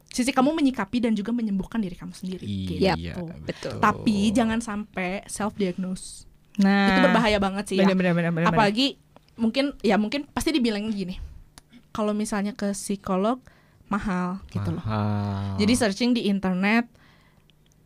[0.09, 3.29] sisi kamu menyikapi dan juga menyembuhkan diri kamu sendiri Iya, gitu.
[3.45, 3.77] betul.
[3.79, 6.25] Tapi jangan sampai self diagnose.
[6.59, 7.87] Nah, Itu berbahaya banget sih ya.
[7.87, 8.99] Bener, bener, bener, bener, Apalagi
[9.39, 11.21] mungkin ya mungkin pasti dibilang gini.
[11.93, 13.39] Kalau misalnya ke psikolog
[13.93, 14.83] mahal gitu loh.
[14.83, 15.61] Mahal.
[15.61, 16.89] Jadi searching di internet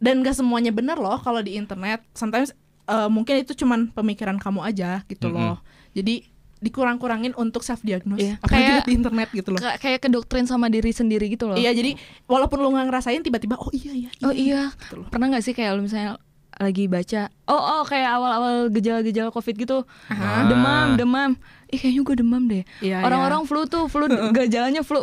[0.02, 2.02] dan gak semuanya bener loh kalau di internet.
[2.12, 2.50] Sometimes
[2.84, 5.62] eh, mungkin itu cuman pemikiran kamu aja gitu loh.
[5.92, 6.26] Jadi
[6.62, 8.22] dikurang-kurangin untuk self diagnose.
[8.22, 8.34] Iya.
[8.38, 9.58] Apalagi Kayak- di internet gitu loh.
[9.58, 11.54] Ka- kayak kedoktrin sama diri sendiri gitu loh.
[11.54, 14.10] Iya, jadi walaupun lu nggak ngerasain tiba-tiba oh iya iya.
[14.20, 15.06] Oh iya, Gitu loh.
[15.08, 16.22] pernah nggak sih kayak lu misalnya
[16.54, 20.46] lagi baca, oh oh kayak awal-awal gejala-gejala covid gitu, Ah.
[20.46, 21.30] demam, demam,
[21.66, 22.62] ih kayaknya gue demam deh.
[22.78, 24.06] Iya, Orang-orang flu tuh, flu
[24.36, 25.02] gejalanya flu,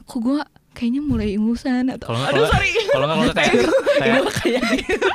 [0.00, 0.38] kok gue
[0.72, 3.52] kayaknya mulai ingusan atau, nggak aduh sorry, kalau nggak kayak
[3.94, 5.08] kayak kayak gitu.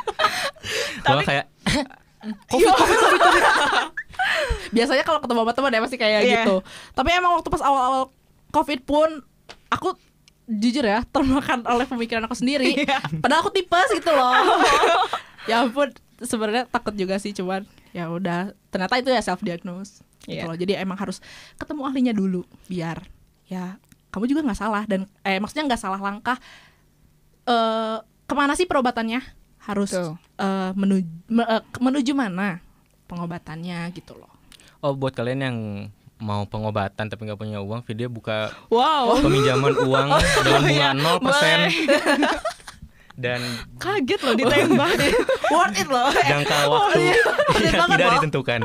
[1.02, 1.46] kalau kayak
[2.48, 3.00] Covid, COVID.
[4.76, 6.34] Biasanya kalau ketemu sama teman ya pasti kayak Iya.
[6.44, 6.56] gitu.
[6.92, 8.12] Tapi emang waktu pas awal-awal
[8.50, 9.10] Covid pun
[9.70, 9.96] aku
[10.46, 12.74] jujur ya termakan oleh pemikiran aku sendiri.
[13.18, 14.34] Padahal aku tipes gitu loh.
[15.46, 20.36] ya ampun, sebenarnya takut juga sih cuman ya udah ternyata itu ya self diagnose gitu
[20.36, 20.52] Iya.
[20.52, 20.58] loh.
[20.58, 21.24] Jadi emang harus
[21.56, 23.08] ketemu ahlinya dulu biar
[23.46, 26.38] ya kamu juga nggak salah dan eh maksudnya nggak salah langkah
[27.44, 27.98] eh
[28.28, 29.24] ke mana sih perobatannya
[29.64, 30.16] harus Betul.
[30.38, 32.60] eh, menuju me- eh, menuju mana
[33.06, 34.32] pengobatannya gitu loh.
[34.80, 35.58] oh buat kalian yang
[36.18, 40.08] mau pengobatan tapi nggak punya uang, video buka wow, peminjaman uang
[40.42, 43.42] dengan bunga 0% dan
[43.82, 44.94] kaget loh ditembak.
[45.54, 46.10] Worth it loh.
[46.14, 47.02] jangka waktu
[47.58, 48.14] tidak loh.
[48.22, 48.60] ditentukan.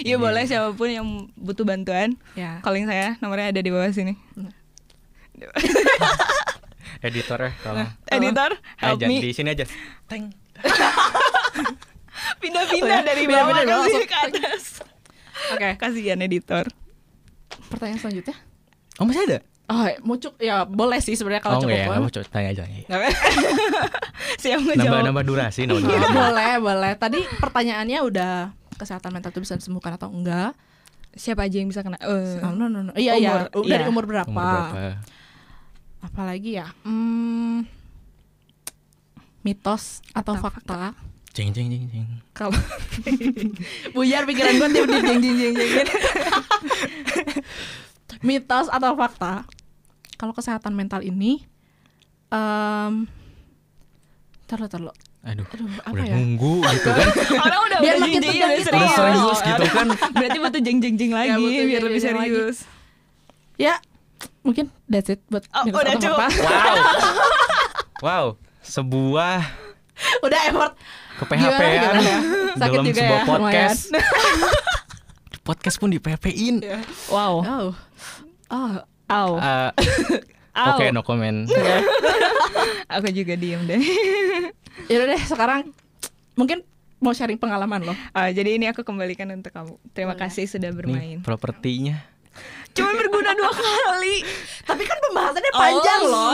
[0.00, 2.58] Iya boleh siapa pun yang butuh bantuan, Ya.
[2.60, 4.18] calling saya, nomornya ada di bawah sini.
[7.00, 7.88] Editor ya, tolong.
[8.08, 9.20] Editor, help Aja me.
[9.20, 9.68] di sini aja.
[10.06, 10.32] Teng.
[12.40, 14.06] Pindah-pindah Oh ya, dari bawah kasih langsung.
[14.06, 14.62] ke atas.
[15.52, 16.64] Oke, Kasihan editor.
[17.68, 18.36] pertanyaan selanjutnya.
[18.96, 19.38] Oh masih ada?
[19.64, 21.96] Oh, mau cuk ya boleh sih sebenarnya kalau oh cukup ya, poin.
[21.98, 22.62] kamu coba tanya aja.
[24.42, 25.02] Siap Nambah ngejawab.
[25.04, 26.12] nambah durasi, nambah Oh, durasi.
[26.14, 26.92] boleh, boleh.
[26.94, 28.32] Tadi pertanyaannya udah
[28.74, 30.52] kesehatan mental itu bisa disembuhkan atau enggak?
[31.14, 31.98] Siapa aja yang bisa kena?
[32.02, 32.92] Eh, Oh, no, no, no.
[32.98, 33.46] Iya, iya.
[33.54, 33.90] Umur, Dari iya.
[33.90, 34.28] umur berapa?
[34.30, 34.42] Umur
[34.74, 34.98] berapa?
[36.02, 36.68] Apalagi ya?
[36.84, 37.64] Hmm,
[39.40, 40.92] mitos atau fakta?
[41.34, 42.08] Jeng jeng jeng jeng.
[42.30, 42.54] Kalau
[43.94, 45.86] buyar pikiran gue tiap jeng jeng jeng jeng.
[48.26, 49.44] Mitos atau fakta?
[50.14, 51.42] Kalau kesehatan mental ini,
[52.30, 53.04] um,
[54.46, 54.94] terlalu terlalu.
[55.24, 56.14] Aduh, Aduh, apa udah ya?
[56.14, 57.08] nunggu gitu kan.
[57.40, 58.68] Orang udah Biar udah makin jeng-jeng, tegang udah gitu.
[58.68, 58.94] Udah serius.
[58.94, 59.86] serius gitu kan.
[60.14, 62.30] Berarti butuh jeng-jeng-jeng lagi Ya, butuh biar lebih jeng-jeng lagi.
[62.30, 62.58] serius.
[63.54, 63.74] Ya,
[64.40, 66.18] mungkin that's it buat Oh, udah cukup.
[66.20, 66.76] Wow.
[68.04, 68.26] Wow,
[68.60, 69.40] sebuah
[70.20, 70.76] Udah effort.
[71.16, 71.64] ke gimana
[71.96, 72.18] ya?
[72.52, 73.80] Sakit dalam juga sebuah ya, podcast.
[75.40, 76.60] podcast pun di PHP-in.
[77.08, 77.34] Wow.
[77.40, 77.68] Oh.
[78.50, 78.72] Oh.
[79.38, 79.70] Eh,
[80.52, 80.70] Au.
[80.74, 81.48] Oke, no comment.
[82.90, 83.80] Aku juga diem deh.
[84.86, 85.70] Ya deh sekarang
[86.34, 86.62] mungkin
[86.98, 87.96] mau sharing pengalaman loh.
[88.10, 89.76] Ah, jadi ini aku kembalikan untuk kamu.
[89.92, 90.24] Terima Boleh.
[90.24, 91.18] kasih sudah Nih, bermain.
[91.20, 92.00] propertinya.
[92.72, 94.24] Cuma berguna dua kali.
[94.64, 96.32] Tapi kan pembahasannya panjang Oh, loh.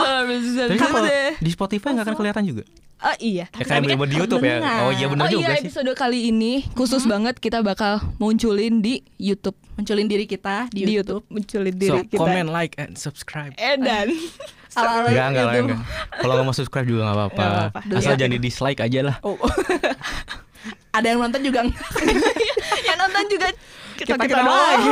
[0.65, 2.63] Tapi kan kalau di Spotify nggak akan kelihatan juga.
[3.01, 3.49] Oh iya.
[3.51, 4.57] Ya kayak kan di YouTube ya.
[4.57, 4.79] pendengar.
[4.79, 5.67] Oh iya benar oh juga iya sih.
[5.67, 9.57] episode kali ini khusus banget kita bakal munculin di YouTube.
[9.73, 11.25] Munculin diri kita di, Di YouTube.
[11.25, 12.17] YouTube munculin So, diri kita.
[12.17, 13.51] comment, like, and subscribe.
[13.57, 14.13] Edan.
[14.71, 15.79] Ala-ala Enggak, enggak.
[16.15, 17.45] Kalau nggak mau subscribe juga nggak apa-apa.
[17.91, 18.19] Asal Iya.
[18.19, 19.15] jangan di dislike aja lah.
[19.21, 19.35] Oh.
[20.95, 21.87] Ada yang nonton juga enggak?
[22.87, 23.47] Yang nonton juga
[23.95, 24.51] kita Kita kita doang.
[24.51, 24.91] lagi.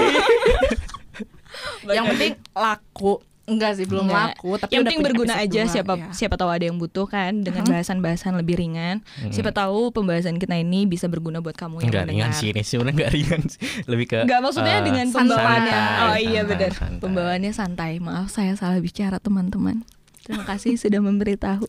[1.98, 3.14] yang penting laku.
[3.50, 4.38] Enggak sih, belum Nggak.
[4.38, 6.06] laku, tapi yang udah penting berguna aja dua, siapa ya.
[6.12, 7.72] siapa tahu ada yang butuh kan dengan Mhm.
[7.72, 9.02] bahasan-bahasan lebih ringan.
[9.18, 9.32] Mhm.
[9.32, 12.40] Siapa tahu pembahasan kita ini bisa berguna buat kamu yang Enggak ringan mendengar.
[12.40, 13.60] sih ini sebenarnya enggak ringan sih.
[13.84, 15.74] Lebih ke Enggak maksudnya eh, dengan pembawaannya.
[15.74, 16.72] santai, oh iya santai, benar.
[16.72, 17.02] santai.
[17.02, 17.92] Pembawaannya santai.
[18.00, 19.82] Maaf saya salah bicara teman-teman.
[20.22, 21.66] Terima kasih sudah memberitahu.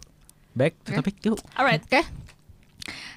[0.52, 1.40] Back to topic yuk.
[1.54, 1.80] Alright.
[1.82, 2.04] Oke,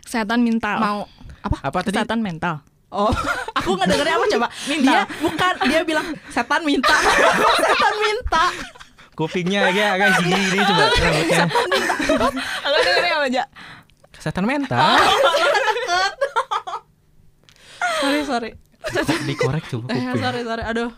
[0.04, 0.78] Kesehatan mental.
[0.78, 1.00] mau
[1.42, 1.58] apa?
[1.62, 1.92] Apa tadi?
[1.92, 2.64] Kesehatan mental.
[2.94, 3.10] Oh,
[3.58, 4.48] aku nggak dengernya apa coba?
[4.64, 4.86] Minta.
[4.86, 6.94] Dia bukan, dia bilang setan minta.
[7.66, 8.46] setan minta.
[9.14, 11.44] Kupingnya agak agak gini coba rambutnya.
[12.62, 13.44] Aku dengerin apa aja?
[14.12, 14.94] Kesehatan mental.
[18.00, 18.52] Sorry, sorry.
[19.24, 20.20] Dikorek coba Eh, kuping.
[20.20, 20.64] sorry, sorry.
[20.64, 20.92] Aduh.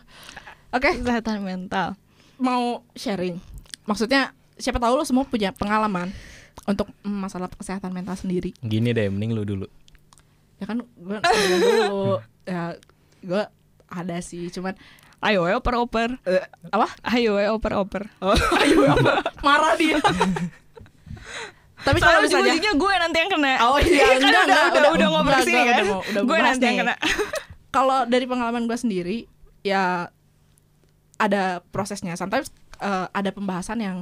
[0.70, 1.94] Oke, Kesehatan mental.
[2.36, 3.40] mau sharing.
[3.84, 6.12] Maksudnya siapa tahu lo semua punya pengalaman
[6.64, 9.66] untuk masalah kesehatan mental sendiri Gini deh, mending lu dulu.
[10.56, 12.74] Ya kan gue dulu ya
[13.20, 13.42] gue
[13.86, 14.76] ada sih cuman
[15.16, 16.10] Ayo, ayo oper oper.
[16.68, 18.02] apa Ayo, ayo oper oper.
[18.60, 19.96] ayo apa marah dia
[21.78, 23.52] tapi kalau misalnya ujung-ujungnya gue nanti yang kena.
[23.62, 25.76] Oh iya, kan enggak, udah, enggak, udah, udah, udah ngobrol sini enggak, kan.
[25.76, 26.80] udah mau- udah gue nanti yang nih.
[26.82, 26.94] kena.
[27.70, 29.18] kalau dari pengalaman gue sendiri
[29.62, 30.10] ya
[31.16, 33.98] ada prosesnya sometimes eh, ada pembahasan yang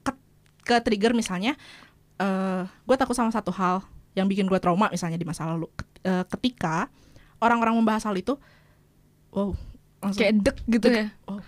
[0.00, 0.12] ke,
[0.62, 1.58] ke trigger misalnya
[2.16, 5.66] eh gue takut sama satu hal yang bikin gue trauma misalnya di masa lalu
[6.02, 6.88] eh, ketika
[7.38, 8.36] orang-orang membahas hal itu
[9.30, 9.52] wow
[9.98, 10.96] langsung Kayak dek gitu dek.
[10.96, 11.06] ya.
[11.26, 11.40] oh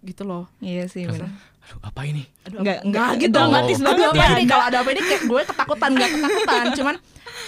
[0.00, 1.28] gitu loh Iya sih, bener.
[1.60, 2.24] Aduh, apa ini?
[2.42, 3.84] Aduh, Enggak, apa- enggak gitu dramatis Oh.
[3.84, 4.28] banget Aduh, ya.
[4.32, 4.44] ini?
[4.46, 6.94] kalau ada apa ini kayak gue ketakutan nggak ketakutan cuman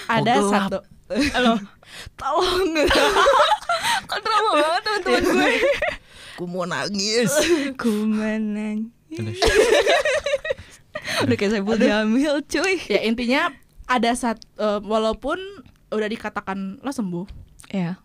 [0.06, 0.52] ada gelap.
[0.52, 0.78] satu
[1.12, 1.52] Halo.
[2.18, 2.72] Tolong.
[4.08, 5.50] Kok drama banget teman-teman gue.
[6.32, 7.32] Aku mau nangis.
[7.76, 9.36] Ku menangis.
[11.22, 12.74] Udah kayak saya Jamil cuy.
[12.86, 13.52] ya intinya
[13.92, 15.36] ada saat eh, walaupun
[15.88, 17.26] udah dikatakan lo sembuh
[17.72, 17.96] Ya.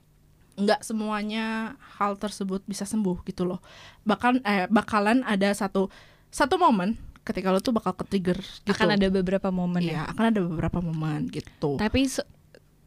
[0.56, 3.60] nggak semuanya hal tersebut bisa sembuh gitu loh
[4.04, 5.92] bahkan eh, bakalan ada satu
[6.28, 9.92] satu momen ketika lo tuh bakal ke trigger gitu Akan ada beberapa momen ya.
[9.92, 12.08] Iya, akan ada beberapa momen gitu Tapi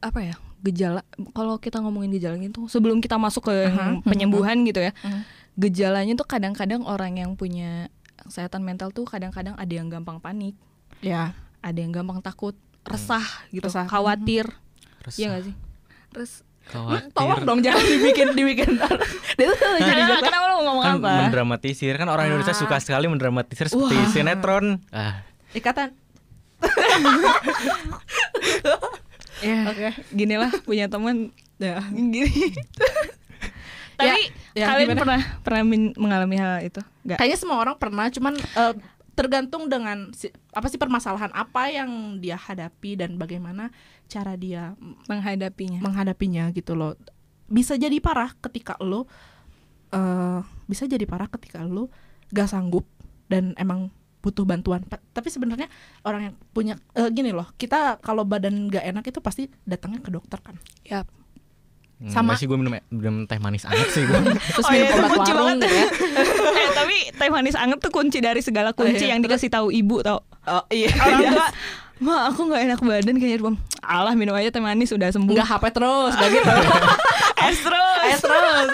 [0.01, 0.35] apa ya?
[0.61, 1.05] Gejala
[1.37, 4.09] kalau kita ngomongin gejala gitu sebelum kita masuk ke yang Aha.
[4.09, 4.93] penyembuhan gitu ya.
[5.05, 5.21] Mhm.
[5.61, 10.57] Gejalanya tuh kadang-kadang orang yang punya kesehatan mental tuh kadang-kadang ada yang gampang panik,
[11.01, 12.57] ya ada yang gampang takut,
[12.90, 13.87] resah gitu, Resah.
[13.87, 14.46] khawatir.
[15.00, 15.55] Resah, Iya gak sih?
[16.11, 16.33] Terus
[16.66, 17.11] khawatir.
[17.11, 18.70] tolong dong jangan dibikin dibikin
[19.38, 20.26] dia tuh jadi kenapa, dokter.
[20.29, 21.12] kenapa lo mau ngomong kan apa?
[21.24, 22.61] mendramatisir kan orang Indonesia Ah.
[22.61, 24.07] suka sekali mendramatisir seperti Wah.
[24.09, 24.79] sinetron.
[24.90, 25.22] Ah,
[25.53, 25.90] ikatan
[29.40, 32.29] Ya, oke gini lah punya teman ya gini.
[33.96, 34.20] Tapi
[34.53, 35.00] ya, kalian gimana?
[35.00, 35.62] pernah pernah
[35.96, 36.81] mengalami hal itu?
[37.03, 37.16] Enggak.
[37.16, 38.72] kayaknya semua orang pernah cuman eh,
[39.21, 43.69] tergantung dengan si- apa sih permasalahan apa yang dia hadapi dan bagaimana
[44.07, 44.73] cara dia
[45.07, 45.79] Menghadapinya.
[45.79, 46.97] menghadapinya gitu loh
[47.45, 49.05] bisa jadi parah ketika lo
[49.91, 51.93] eh bisa jadi parah ketika lo
[52.29, 52.87] gak sanggup
[53.27, 55.69] dan emang butuh bantuan Pa- tapi sebenarnya
[56.01, 60.09] orang yang punya eh, gini loh kita kalau badan gak enak itu pasti datangnya ke
[60.09, 61.05] dokter kan Yap.
[62.03, 64.17] Sama- Sama sih gue minum, minum teh manis anget sih gue.
[64.49, 65.87] terus Oh iya, minum obat kunci warung gitu ya
[66.53, 69.15] eh, tapi teh manis anget tuh kunci dari segala kunci iya.
[69.15, 70.21] yang dikasih tahu ibu tau.
[70.47, 71.49] oh iya Orang tua,
[72.01, 73.57] ma aku nggak enak badan kayaknya Bang.
[73.81, 75.35] Alah minum aja teh manis udah sembuh.
[75.35, 76.51] nggak HP terus gak gitu
[77.49, 78.01] es terus.
[78.05, 78.69] Eh, terus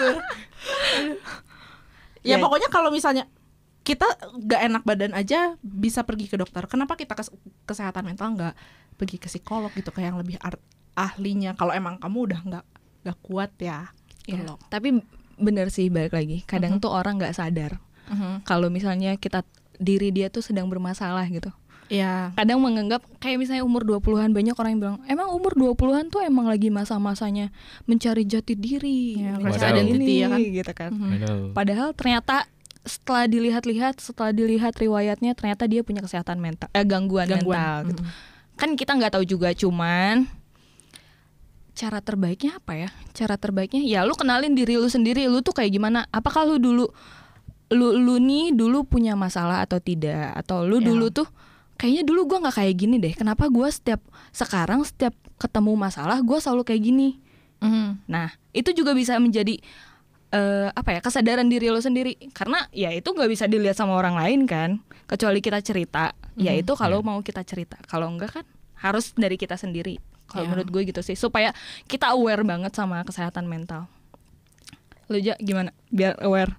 [2.21, 2.43] ya Ya.
[2.43, 3.23] pokoknya kalau misalnya
[3.81, 4.03] kita
[4.43, 7.23] gak enak badan aja bisa pergi ke dokter kenapa kita ke
[7.63, 8.51] kesehatan mental nggak
[8.99, 10.35] pergi ke psikolog gitu kayak yang lebih
[10.91, 12.65] ahlinya kalau emang kamu udah nggak
[13.07, 13.87] nggak kuat ya
[14.27, 14.59] Ya, loh.
[14.67, 14.99] Tapi
[15.37, 16.43] bener sih balik lagi.
[16.43, 16.81] Kadang Mhm.
[16.81, 18.43] tuh orang nggak sadar Mhm.
[18.43, 19.41] kalau misalnya kita
[19.75, 21.53] diri dia tuh sedang bermasalah gitu.
[21.87, 26.19] ya kadang menganggap kayak misalnya umur 20-an banyak orang yang bilang emang umur 20-an tuh
[26.19, 27.47] emang lagi masa-masanya
[27.83, 30.39] mencari jati diri, Iya, mencari identity ini ya kan.
[30.43, 30.91] gitu kan.
[30.91, 31.11] Mhm.
[31.15, 31.47] Aduh.
[31.55, 32.43] Padahal ternyata
[32.83, 37.55] setelah dilihat-lihat, setelah dilihat riwayatnya ternyata dia punya kesehatan mental, eh, gangguan, Gangguan.
[37.55, 38.03] mental gitu.
[38.03, 38.11] Mhm.
[38.57, 40.27] Kan kita nggak tahu juga cuman
[41.77, 42.89] cara terbaiknya apa ya?
[43.13, 46.09] Cara terbaiknya ya lu kenalin diri lu sendiri, lu tuh kayak gimana?
[46.09, 46.89] Apakah lu dulu
[47.69, 50.89] lu lu nih dulu punya masalah atau tidak atau lu Ya.
[50.89, 51.27] dulu tuh
[51.77, 53.13] kayaknya dulu gua nggak kayak gini deh.
[53.13, 54.01] Kenapa gua setiap
[54.33, 57.09] sekarang setiap ketemu masalah gua selalu kayak gini?
[57.61, 58.09] Mhm.
[58.09, 59.61] Nah, itu juga bisa menjadi
[60.27, 64.19] eh, apa ya kesadaran diri lo sendiri karena ya itu nggak bisa dilihat sama orang
[64.19, 66.67] lain kan kecuali kita cerita ya Mhm.
[66.67, 69.95] itu kalau mau kita cerita kalau enggak kan harus dari kita sendiri
[70.27, 70.49] kalau Ya.
[70.49, 73.87] menurut gue gitu sih supaya kita aware banget sama kesehatan mental
[75.07, 76.51] lo ja gimana biar aware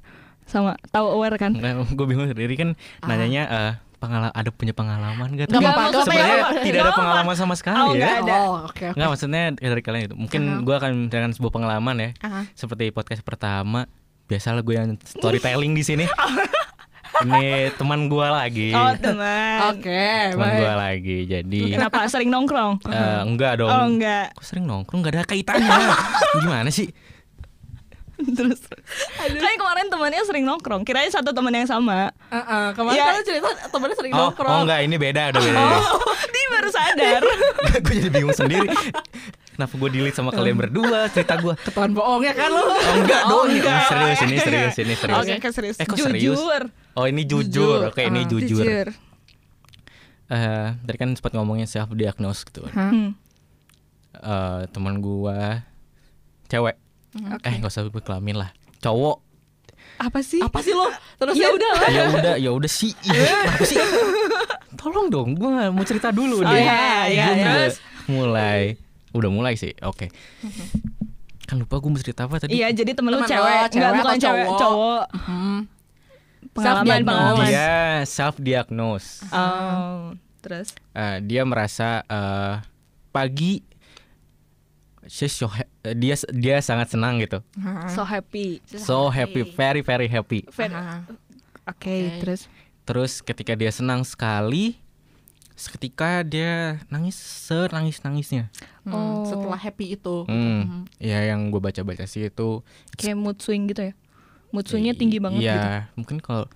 [0.44, 3.12] sama tahu aware kan gue bingung sendiri kan Ah.
[3.12, 5.50] nanyanya eh, pengala ada punya pengalaman gak?
[5.50, 7.98] Nggak apa-apa, sebenarnya tidak ada pengalaman sama sekali Oh, ya.
[7.98, 8.34] nggak ada.
[8.40, 8.86] Oh, oke oke.
[8.94, 10.14] Nggak maksudnya dari kalian itu.
[10.14, 10.62] Mungkin Aha.
[10.62, 12.10] gue akan menceritakan sebuah pengalaman ya.
[12.22, 12.40] Aha.
[12.54, 13.90] Seperti podcast pertama,
[14.24, 16.04] biasalah gue yang storytelling di sini.
[17.18, 17.44] Ini
[17.74, 18.70] teman gue lagi.
[18.70, 21.18] oh teman Oke, teman gue lagi.
[21.24, 23.68] Jadi kenapa sering nongkrong eh, enggak dong.
[23.68, 25.78] oh enggak Kok sering nongkrong nggak ada kaitannya.
[26.40, 26.88] Gimana sih?
[28.18, 28.58] terus
[29.14, 33.14] kan kemarin temannya sering nongkrong kirain satu teman yang sama Heeh, kemarin Ya.
[33.14, 34.50] kan cerita temennya sering Oh, nongkrong.
[34.50, 35.62] oh enggak, ini beda, udah beda.
[36.34, 37.22] dia baru sadar
[37.78, 38.66] gue jadi bingung sendiri.
[39.54, 41.54] Kenapa gue delete sama kalian berdua cerita gue?
[41.60, 42.58] Ketahuan bohong ya kan lu.
[42.58, 43.70] Oh, enggak Oh, dong, enggak.
[43.70, 45.18] Ini serius ini serius ini serius.
[45.18, 45.76] Oke, oke, serius.
[45.78, 46.34] Eh, kok serius?
[46.34, 46.62] Jujur.
[46.98, 47.80] Oh ini jujur, Jujur.
[47.86, 48.28] oke ini Ah.
[48.28, 48.86] jujur.
[50.28, 52.66] Eh, tadi kan sempat ngomongin self diagnose gitu.
[52.66, 52.74] kan.
[52.74, 53.08] Hmm.
[54.12, 55.62] Eh, teman gua
[56.46, 56.74] cewek.
[57.40, 58.50] Eh nggak usah sebut kelamin lah.
[58.78, 59.22] Cowok.
[59.96, 60.38] Apa sih?
[60.38, 60.90] Apa sih lo?
[61.16, 61.88] Terus Ya udah lah.
[61.88, 62.92] ya udah, ya udah sih.
[62.98, 63.78] Kenapa sih?
[64.76, 66.54] tolong dong, gue mau cerita dulu Oh, deh.
[66.56, 67.46] iya, iya, Gua iya.
[67.48, 67.66] udah
[68.08, 68.60] mulai,
[69.10, 69.74] udah mulai sih.
[69.80, 70.06] Oke.
[71.42, 72.54] Kan lupa gue mau cerita apa tadi.
[72.54, 74.60] Iya, jadi temen lu Temen lo, cewek, cewek Enggak, bukan atau cewek, cowok?
[74.60, 75.04] cowok.
[75.24, 75.60] Hmm.
[76.54, 77.46] Pengalaman, pengalaman.
[77.46, 79.22] Dia self diagnose.
[79.30, 80.74] Oh, terus
[81.22, 82.54] dia merasa eh,
[83.10, 83.62] pagi
[85.08, 85.48] so
[85.96, 87.40] dia dia sangat senang gitu.
[87.88, 88.60] so happy.
[88.68, 90.44] So happy, very very happy.
[90.52, 90.70] Fair.
[90.74, 91.02] Ah.
[91.68, 91.96] Oke, Oke.
[92.24, 92.40] terus
[92.88, 94.80] Terus ketika dia senang sekali,
[95.52, 98.48] seketika dia nangis senangis nangisnya.
[98.80, 99.28] Hmm, Oh.
[99.28, 100.24] Setelah happy itu.
[100.24, 102.64] Hmm, ya yang gue baca baca sih itu.
[102.96, 103.94] kayak mood swing gitu ya.
[104.48, 105.68] Mood swingnya tinggi banget Iya, gitu.
[105.96, 106.46] mungkin kalau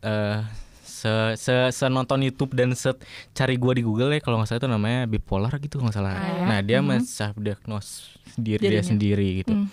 [0.00, 0.40] eh,
[0.82, 2.92] se, se se nonton YouTube dan se
[3.30, 6.12] cari gue di Google ya kalau nggak salah itu namanya bipolar gitu kalau nggak salah.
[6.12, 6.44] Ah, ya.
[6.46, 7.00] Nah dia Mhm.
[7.00, 7.90] self diagnose
[8.34, 9.68] diri dia sendiri gitu Hmm.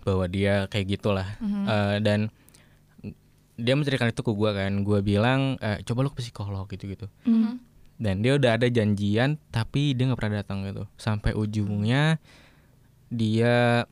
[0.00, 1.64] bahwa dia kayak gitulah Mhm.
[1.64, 2.20] Eh, dan
[3.54, 7.06] dia menceritakan itu ke gue kan gue bilang eh, coba lu ke psikolog gitu gitu
[7.22, 7.60] Hmm.
[7.96, 12.16] dan dia udah ada janjian tapi dia nggak pernah datang gitu sampai ujungnya
[13.06, 13.84] dia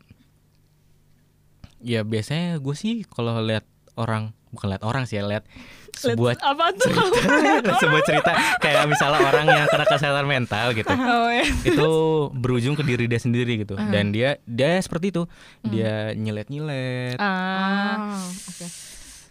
[1.88, 3.64] ya biasanya gue sih kalau lihat
[3.96, 5.44] orang bukan lihat orang sih ya lihat
[5.92, 6.92] sebuah apa tuh?
[7.82, 8.30] sebuah cerita
[8.62, 10.88] kayak misalnya orang yang kena kesehatan mental gitu.
[11.08, 11.42] Oh, ya.
[11.64, 11.90] itu
[12.32, 13.74] berujung ke diri dia sendiri gitu.
[13.74, 15.24] Dan dia dia seperti itu.
[15.64, 18.66] Dia nyilet nyilet Ah, Ah, oke.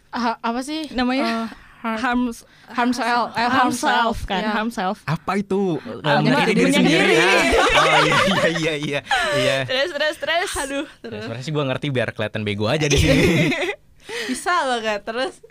[0.09, 0.89] Ah, apa sih?
[0.91, 1.23] Namanya?
[1.23, 2.21] Eh, har- harm
[2.67, 4.51] harm self, eh, harm self kan, ya.
[4.51, 5.01] harm self.
[5.03, 7.15] apa itu Ah, menyakiti diri menyakiti sendiri diri.
[7.17, 7.41] Ah,
[7.77, 8.99] oh iya iya iya iya
[9.35, 10.49] iya Terus terus terus.
[10.57, 13.49] Aduh, Ya, terus sebenarnya sih gue ngerti biar kelihatan bego aja di sini
[14.29, 15.35] bisa banget terus.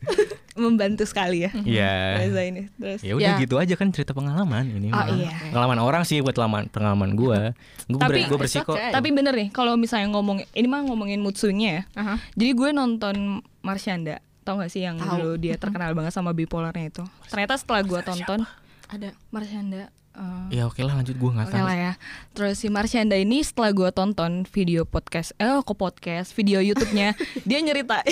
[0.56, 1.52] Membantu sekali ya.
[1.54, 2.72] Iya Reza ini.
[2.74, 3.00] Terus.
[3.00, 3.36] ya udah Ya.
[3.38, 5.28] gitu aja kan cerita pengalaman ini Oh, iya.
[5.46, 7.52] pengalaman orang sih buat pengalaman pengalaman gue
[7.86, 8.90] gue Tapi- gue bersih kok It's okay.
[8.90, 11.82] Tapi bener nih, kalau misalnya ngomong ini mah ngomongin mood swingnya ya.
[11.94, 12.14] Aha.
[12.32, 13.16] Jadi gue nonton
[13.60, 15.10] Marsyanda, tau gak sih yang Tahu.
[15.18, 17.02] dulu dia terkenal banget sama bipolarnya itu.
[17.26, 18.40] Ternyata setelah gue tonton
[18.86, 19.10] Ada.
[19.34, 21.92] Marsyanda, eh, ya oke lah lanjut gue nggak Oke tahu lah ya.
[22.30, 27.58] Terus si Marsyanda ini setelah gue tonton video podcast, eh kok podcast, video YouTube-nya, dia
[27.58, 28.06] nyeritain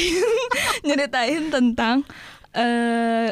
[0.91, 2.03] nyeritain tentang
[2.51, 3.31] eh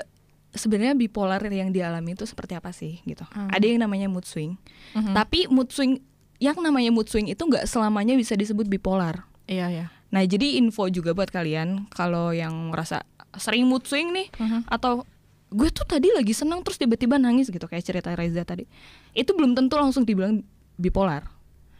[0.55, 3.25] sebenarnya bipolar yang dialami itu seperti apa sih gitu.
[3.33, 3.51] Hmm.
[3.51, 4.55] Ada yang namanya mood swing.
[4.95, 5.13] Mhm.
[5.17, 5.99] Tapi mood swing
[6.39, 9.27] yang namanya mood swing itu nggak selamanya bisa disebut bipolar.
[9.49, 9.87] Iya ya.
[10.13, 13.01] Nah, jadi info juga buat kalian kalau yang merasa
[13.35, 14.69] sering mood swing nih Mhm.
[14.69, 15.09] atau
[15.49, 18.69] gue tuh tadi lagi senang terus tiba-tiba nangis gitu kayak cerita Reza tadi.
[19.13, 20.45] Itu belum tentu langsung dibilang
[20.77, 21.29] bipolar.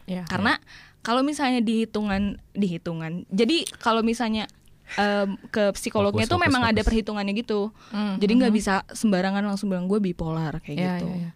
[0.05, 0.25] Iya.
[0.25, 0.57] Karena
[0.99, 3.25] kalau misalnya dihitungan dihitungan.
[3.29, 4.49] Jadi kalau misalnya
[4.93, 6.87] em, ke psikolognya Fokus, tuh fokus, memang ada fokus.
[6.89, 7.69] perhitungannya gitu.
[7.89, 8.59] Mm, Jadi nggak mhm.
[8.59, 11.07] bisa sembarangan langsung bilang gue bipolar kayak Iya, gitu.
[11.07, 11.31] iya, iya.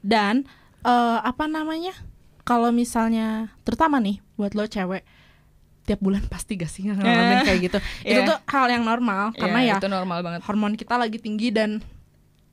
[0.00, 0.34] Dan
[0.80, 1.92] eh, apa namanya?
[2.42, 5.02] Kalau misalnya terutama nih buat lo cewek
[5.88, 7.78] tiap bulan pasti gak sih ngalamin Eh, kayak gitu.
[8.06, 8.28] Itu iya.
[8.28, 10.40] tuh hal yang normal karena Iya, ya itu normal banget.
[10.44, 11.80] hormon kita lagi tinggi dan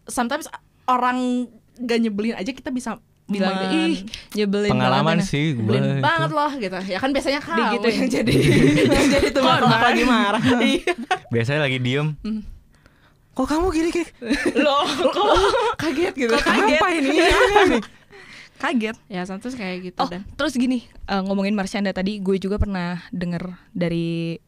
[0.06, 0.48] sometimes
[0.86, 1.46] orang
[1.78, 2.96] gak nyebelin aja kita bisa
[3.26, 3.98] Bilang men- ih
[4.36, 6.78] nyebelin pengalaman banget ya." sih gue nyebelin banget loh gitu.
[6.86, 7.94] Ya kan biasanya kamu Digituin.
[7.96, 8.36] yang jadi
[8.86, 10.44] yang jadi tuh lagi marah.
[10.62, 10.94] Iya.
[11.28, 12.46] biasanya lagi diem Hmm.
[13.34, 14.10] kok kamu gini kayak
[14.56, 15.26] Loh, kok
[15.76, 16.32] kaget gitu.
[16.32, 16.78] Kok kaget?
[16.78, 17.10] apa ini
[18.66, 18.98] kaget.
[19.06, 23.06] Ya sometimes kayak gitu Oh, dan terus gini, eh, ngomongin Marsyanda tadi, gue juga pernah
[23.14, 24.40] denger dari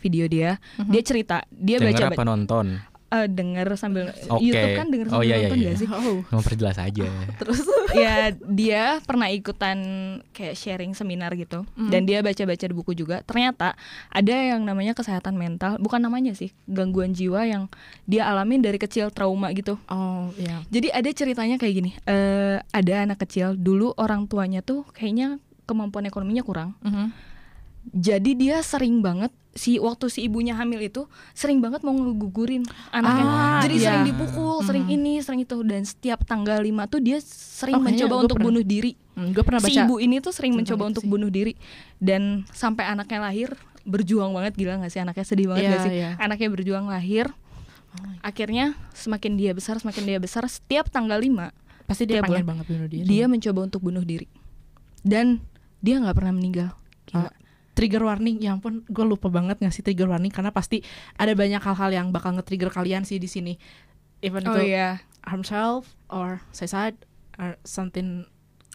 [0.00, 0.56] video dia.
[0.88, 4.38] Dia cerita, dia denger baca apa nonton eh, denger sambil Oke.
[4.40, 5.66] YouTube kan denger Oh, sambil iya, iya, nonton iya.
[5.66, 5.88] gak sih?
[5.88, 7.06] oh, mau perjelas aja
[7.40, 9.78] terus ya dia pernah ikutan
[10.30, 11.90] kayak sharing seminar gitu Mhm.
[11.90, 13.74] dan dia baca-baca di buku juga ternyata
[14.08, 17.66] ada yang namanya kesehatan mental bukan namanya sih gangguan jiwa yang
[18.04, 20.62] dia alamin dari kecil trauma gitu oh iya.
[20.68, 26.04] jadi ada ceritanya kayak gini eh ada anak kecil dulu orang tuanya tuh kayaknya kemampuan
[26.04, 27.10] ekonominya kurang Mhm.
[27.92, 33.24] jadi dia sering banget si waktu si ibunya hamil itu sering banget mau ngegugurin anaknya.
[33.24, 33.84] Ah, Jadi iya.
[33.84, 34.94] sering dipukul, sering Mhm.
[34.94, 38.62] ini, sering itu dan setiap tanggal 5 tuh dia sering Oh, mencoba untuk pernah- bunuh
[38.62, 38.94] diri.
[39.12, 41.10] Hmm, gue pernah baca Si ibu ini tuh sering mencoba untuk sih.
[41.10, 41.58] bunuh diri
[41.96, 45.92] dan sampai anaknya lahir berjuang banget gila gak sih anaknya sedih banget Iya, gak sih?
[45.94, 46.10] iya.
[46.16, 47.26] Anaknya berjuang lahir.
[48.20, 51.50] Akhirnya semakin dia besar, semakin dia besar setiap tanggal 5
[51.84, 52.48] pasti dia pengen bulan.
[52.54, 53.04] banget bunuh diri.
[53.04, 54.30] dia mencoba untuk bunuh diri.
[55.02, 55.42] Dan
[55.78, 56.70] dia nggak pernah meninggal.
[57.04, 57.26] Gila.
[57.26, 57.32] Ah,
[57.80, 60.84] trigger warning, ya ampun, gue lupa banget ngasih trigger warning karena pasti
[61.16, 63.56] ada banyak hal-hal yang bakal nge-trigger kalian sih di sini.
[64.20, 65.00] Even Oh itu iya.
[65.24, 67.00] harm self or suicide
[67.40, 68.28] or something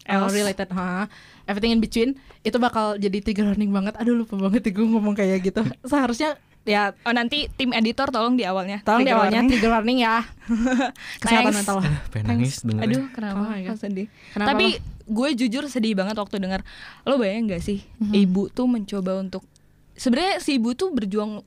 [0.10, 0.34] Else.
[0.34, 1.06] related, ha,
[1.46, 3.94] everything in between itu bakal jadi trigger warning banget.
[4.02, 5.62] Aduh lupa banget gue ngomong kayak gitu.
[5.92, 8.82] Seharusnya ya Oh nanti tim editor tolong di awalnya.
[8.82, 9.50] tolong di awalnya warning.
[9.52, 10.26] trigger warning ya.
[11.22, 11.58] Kesehatan Thanks.
[11.62, 11.78] mental.
[12.10, 12.84] pengen nangis dengerin.
[12.84, 13.38] Aduh kenapa?
[13.40, 13.54] Oh.
[13.54, 14.08] Kok sedih.
[14.32, 14.66] Kenapa Tapi
[15.06, 16.66] gue jujur sedih banget waktu dengar.
[17.04, 18.14] Lo bayang gak sih Mhm.
[18.16, 19.46] ibu tuh mencoba untuk
[19.94, 21.46] sebenarnya si ibu tuh berjuang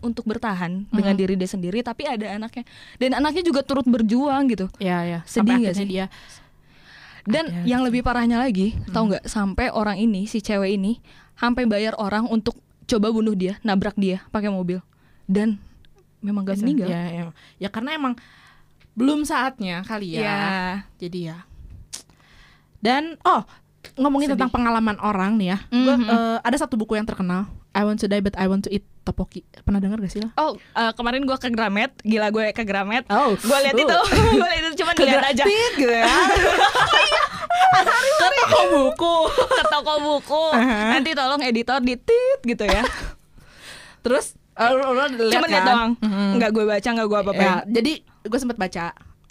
[0.00, 1.20] untuk bertahan dengan Mhm.
[1.20, 2.62] diri dia sendiri tapi ada anaknya
[2.96, 5.18] dan anaknya juga turut berjuang gitu Ya ya.
[5.24, 5.86] Sedih nggak akhirnya sih?
[5.88, 6.06] dia
[7.24, 10.98] dan Ada yang lebih parahnya lagi tau nggak sampai orang ini si cewek ini
[11.32, 14.82] sampai bayar orang untuk coba bunuh dia nabrak dia pakai mobil
[15.24, 15.56] dan
[16.18, 17.22] memang gak meninggal Ya, ya.
[17.58, 18.14] ya karena emang
[18.92, 20.20] belum saatnya kali ya.
[20.20, 20.38] Ya.
[20.98, 21.38] Jadi ya.
[22.78, 23.42] Dan oh
[23.96, 24.36] ngomongin Sedih.
[24.38, 25.58] tentang pengalaman orang nih ya.
[25.66, 26.06] Gua, Mhm.
[26.06, 27.48] eh, ada satu buku yang terkenal.
[27.72, 29.42] I want to die but I want to eat topoki.
[29.58, 30.28] Pernah dengar gak sih lo?
[30.36, 33.08] Oh, eh, kemarin gua ke Gramet, gila gue ke Gramet.
[33.08, 33.96] Oh, Gue lihat itu,
[34.36, 35.44] gue lihat itu cuman lihat aja.
[35.44, 36.06] gitu ya.
[37.72, 39.14] Ke toko buku.
[39.48, 40.44] Ke toko buku.
[40.52, 40.94] Aha.
[40.94, 42.84] Nanti tolong editor ditit gitu ya.
[44.04, 45.68] Terus eh, lo, lo lihat Cuman lihat kan?
[45.72, 45.90] doang.
[45.98, 46.28] Mhm.
[46.38, 47.48] Nggak gue baca, nggak gue apa-apain.
[47.48, 48.84] Ya, jadi gue sempat baca,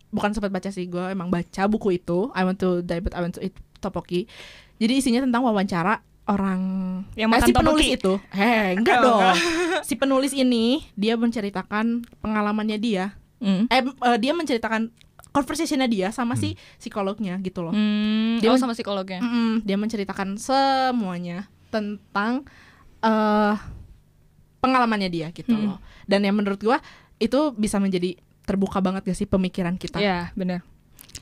[0.09, 2.33] bukan sempat baca sih, gue emang baca buku itu.
[2.33, 4.25] I want to die but I want to eat topoki.
[4.81, 6.61] Jadi isinya tentang wawancara orang
[7.13, 7.97] Yang eh, makan si penulis topoki.
[7.97, 8.13] itu.
[8.31, 9.19] Heh, enggak Oh, dong.
[9.19, 9.35] enggak.
[9.87, 11.85] si penulis ini dia menceritakan
[12.19, 13.05] pengalamannya dia.
[13.41, 13.65] Hmm.
[13.67, 14.93] Eh, eh, dia menceritakan
[15.29, 17.71] conversationnya dia sama si psikolognya gitu loh.
[17.71, 19.19] Hmm, Dia oh sama psikolognya.
[19.19, 22.43] Mm-mm, dia menceritakan semuanya tentang
[22.99, 23.55] eh
[24.59, 25.65] pengalamannya dia gitu Hmm.
[25.67, 25.79] loh.
[26.03, 26.77] Dan yang menurut gua
[27.17, 30.61] itu bisa menjadi terbuka banget gak sih pemikiran kita, Iya, benar.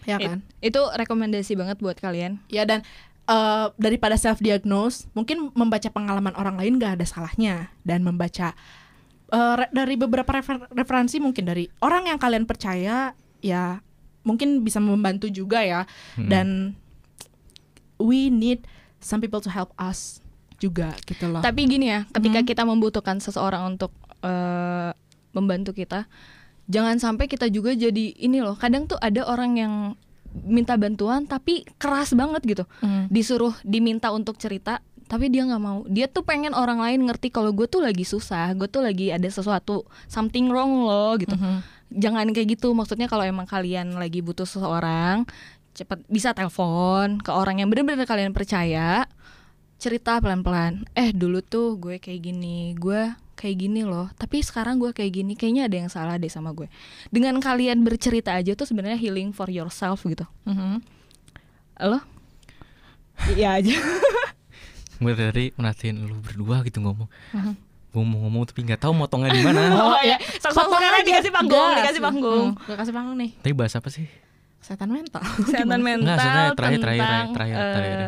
[0.03, 0.41] ya kan?
[0.59, 2.39] Itu rekomendasi banget buat kalian.
[2.47, 2.81] Ya dan
[3.29, 8.57] eh, daripada self diagnose, mungkin membaca pengalaman orang lain gak ada salahnya dan membaca
[9.29, 13.77] eh, re- dari beberapa refer- referensi mungkin dari orang yang kalian percaya ya
[14.19, 15.85] mungkin bisa membantu juga ya
[16.17, 16.27] Hmm.
[16.27, 16.47] dan
[17.97, 18.65] we need
[18.99, 20.19] some people to help us
[20.57, 21.39] juga gitu loh.
[21.39, 22.47] Tapi gini ya, ketika Mhm.
[22.47, 24.91] kita membutuhkan seseorang untuk eh,
[25.31, 26.03] membantu kita,
[26.67, 28.59] jangan sampai kita juga jadi ini loh.
[28.59, 29.73] Kadang tuh ada orang yang
[30.33, 32.63] minta bantuan tapi keras banget gitu.
[32.81, 33.09] Mm.
[33.09, 35.81] Disuruh diminta untuk cerita, tapi dia nggak mau.
[35.89, 39.25] Dia tuh pengen orang lain ngerti kalau gue tuh lagi susah, gue tuh lagi ada
[39.25, 41.33] sesuatu something wrong loh gitu.
[41.33, 41.57] Mhm.
[41.97, 42.77] Jangan kayak gitu.
[42.77, 45.25] Maksudnya kalau emang kalian lagi butuh seseorang,
[45.73, 49.09] cepat bisa telepon ke orang yang benar-benar kalian percaya.
[49.79, 50.83] Cerita pelan-pelan.
[50.91, 54.11] Eh dulu tuh gue kayak gini, gue kayak gini loh.
[54.19, 56.67] Tapi sekarang gue kayak gini, kayaknya ada yang salah deh sama gue.
[57.07, 60.27] Dengan kalian bercerita aja tuh sebenarnya healing for yourself gitu.
[60.43, 60.83] Mhm.
[61.79, 62.03] Lo?
[63.31, 63.75] Iya aja.
[64.99, 67.07] Gue dari merhatiin lu berdua gitu ngomong.
[67.31, 67.53] Mhm.
[67.89, 69.63] Gue mau ngomong tapi nggak tahu motongnya di mana.
[69.79, 72.47] Oh iya, sok-sok Potong sekarang dikasih panggung, dikasih panggung.
[72.51, 73.31] Hmm, gua kasih panggung nih.
[73.39, 74.05] Tapi bahas apa sih?
[74.59, 75.23] Kesehatan mental.
[75.23, 76.19] Kesehatan mental Nggak,
[76.59, 77.99] terakhir, terakhir, terakhir, terakhir.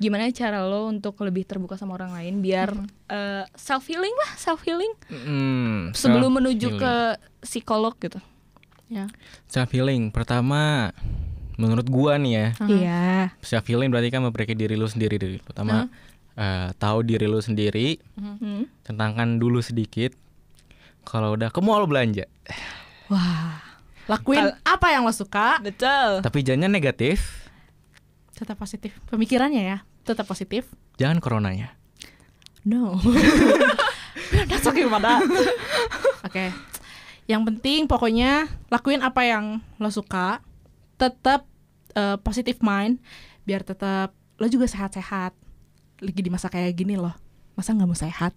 [0.00, 2.72] Gimana cara lo untuk lebih terbuka sama orang lain biar
[3.52, 6.80] self healing lah, self healing Hmm, sebelum self menuju healing.
[6.80, 6.94] ke
[7.42, 8.16] psikolog gitu.
[8.88, 9.06] ya.
[9.44, 10.08] self healing.
[10.08, 10.90] Pertama,
[11.54, 12.46] menurut gua nih ya.
[12.62, 13.04] Iya.
[13.38, 15.36] self healing berarti kan memperbaiki diri lu sendiri dulu.
[15.42, 15.86] Pertama,
[16.32, 18.64] eh, tahu diri lu sendiri, Hmm.
[18.82, 20.16] tentangkan dulu sedikit.
[21.02, 22.24] Kalau udah ke mall belanja,
[23.06, 23.60] Wah,
[24.06, 26.18] Lakuin apa yang lo suka, betul.
[26.20, 27.46] tapi jangan negatif,
[28.32, 28.94] tetap positif.
[29.06, 29.78] Pemikirannya ya,
[30.10, 30.66] tetap positif.
[30.98, 31.78] jangan coronanya.
[32.66, 32.98] No.
[34.50, 35.24] That's okay pada.
[36.26, 36.52] Oke.
[37.24, 40.42] Yang penting pokoknya lakuin apa yang lo suka.
[41.00, 41.46] Tetap
[41.96, 43.00] eh, positive mind
[43.48, 45.32] biar tetap lo juga sehat-sehat.
[46.00, 47.14] Lagi di masa kayak gini loh.
[47.56, 48.32] Masa nggak mau sehat?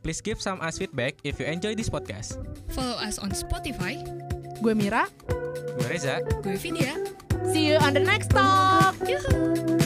[0.00, 2.40] Please give some us feedback if you enjoy this podcast.
[2.72, 4.00] Follow us on Spotify.
[4.64, 5.04] Gue Mira.
[5.76, 6.24] Gue Reza.
[6.40, 6.96] Gue Vidya.
[7.52, 8.96] See you on the next talk.
[9.04, 9.79] Yuhu.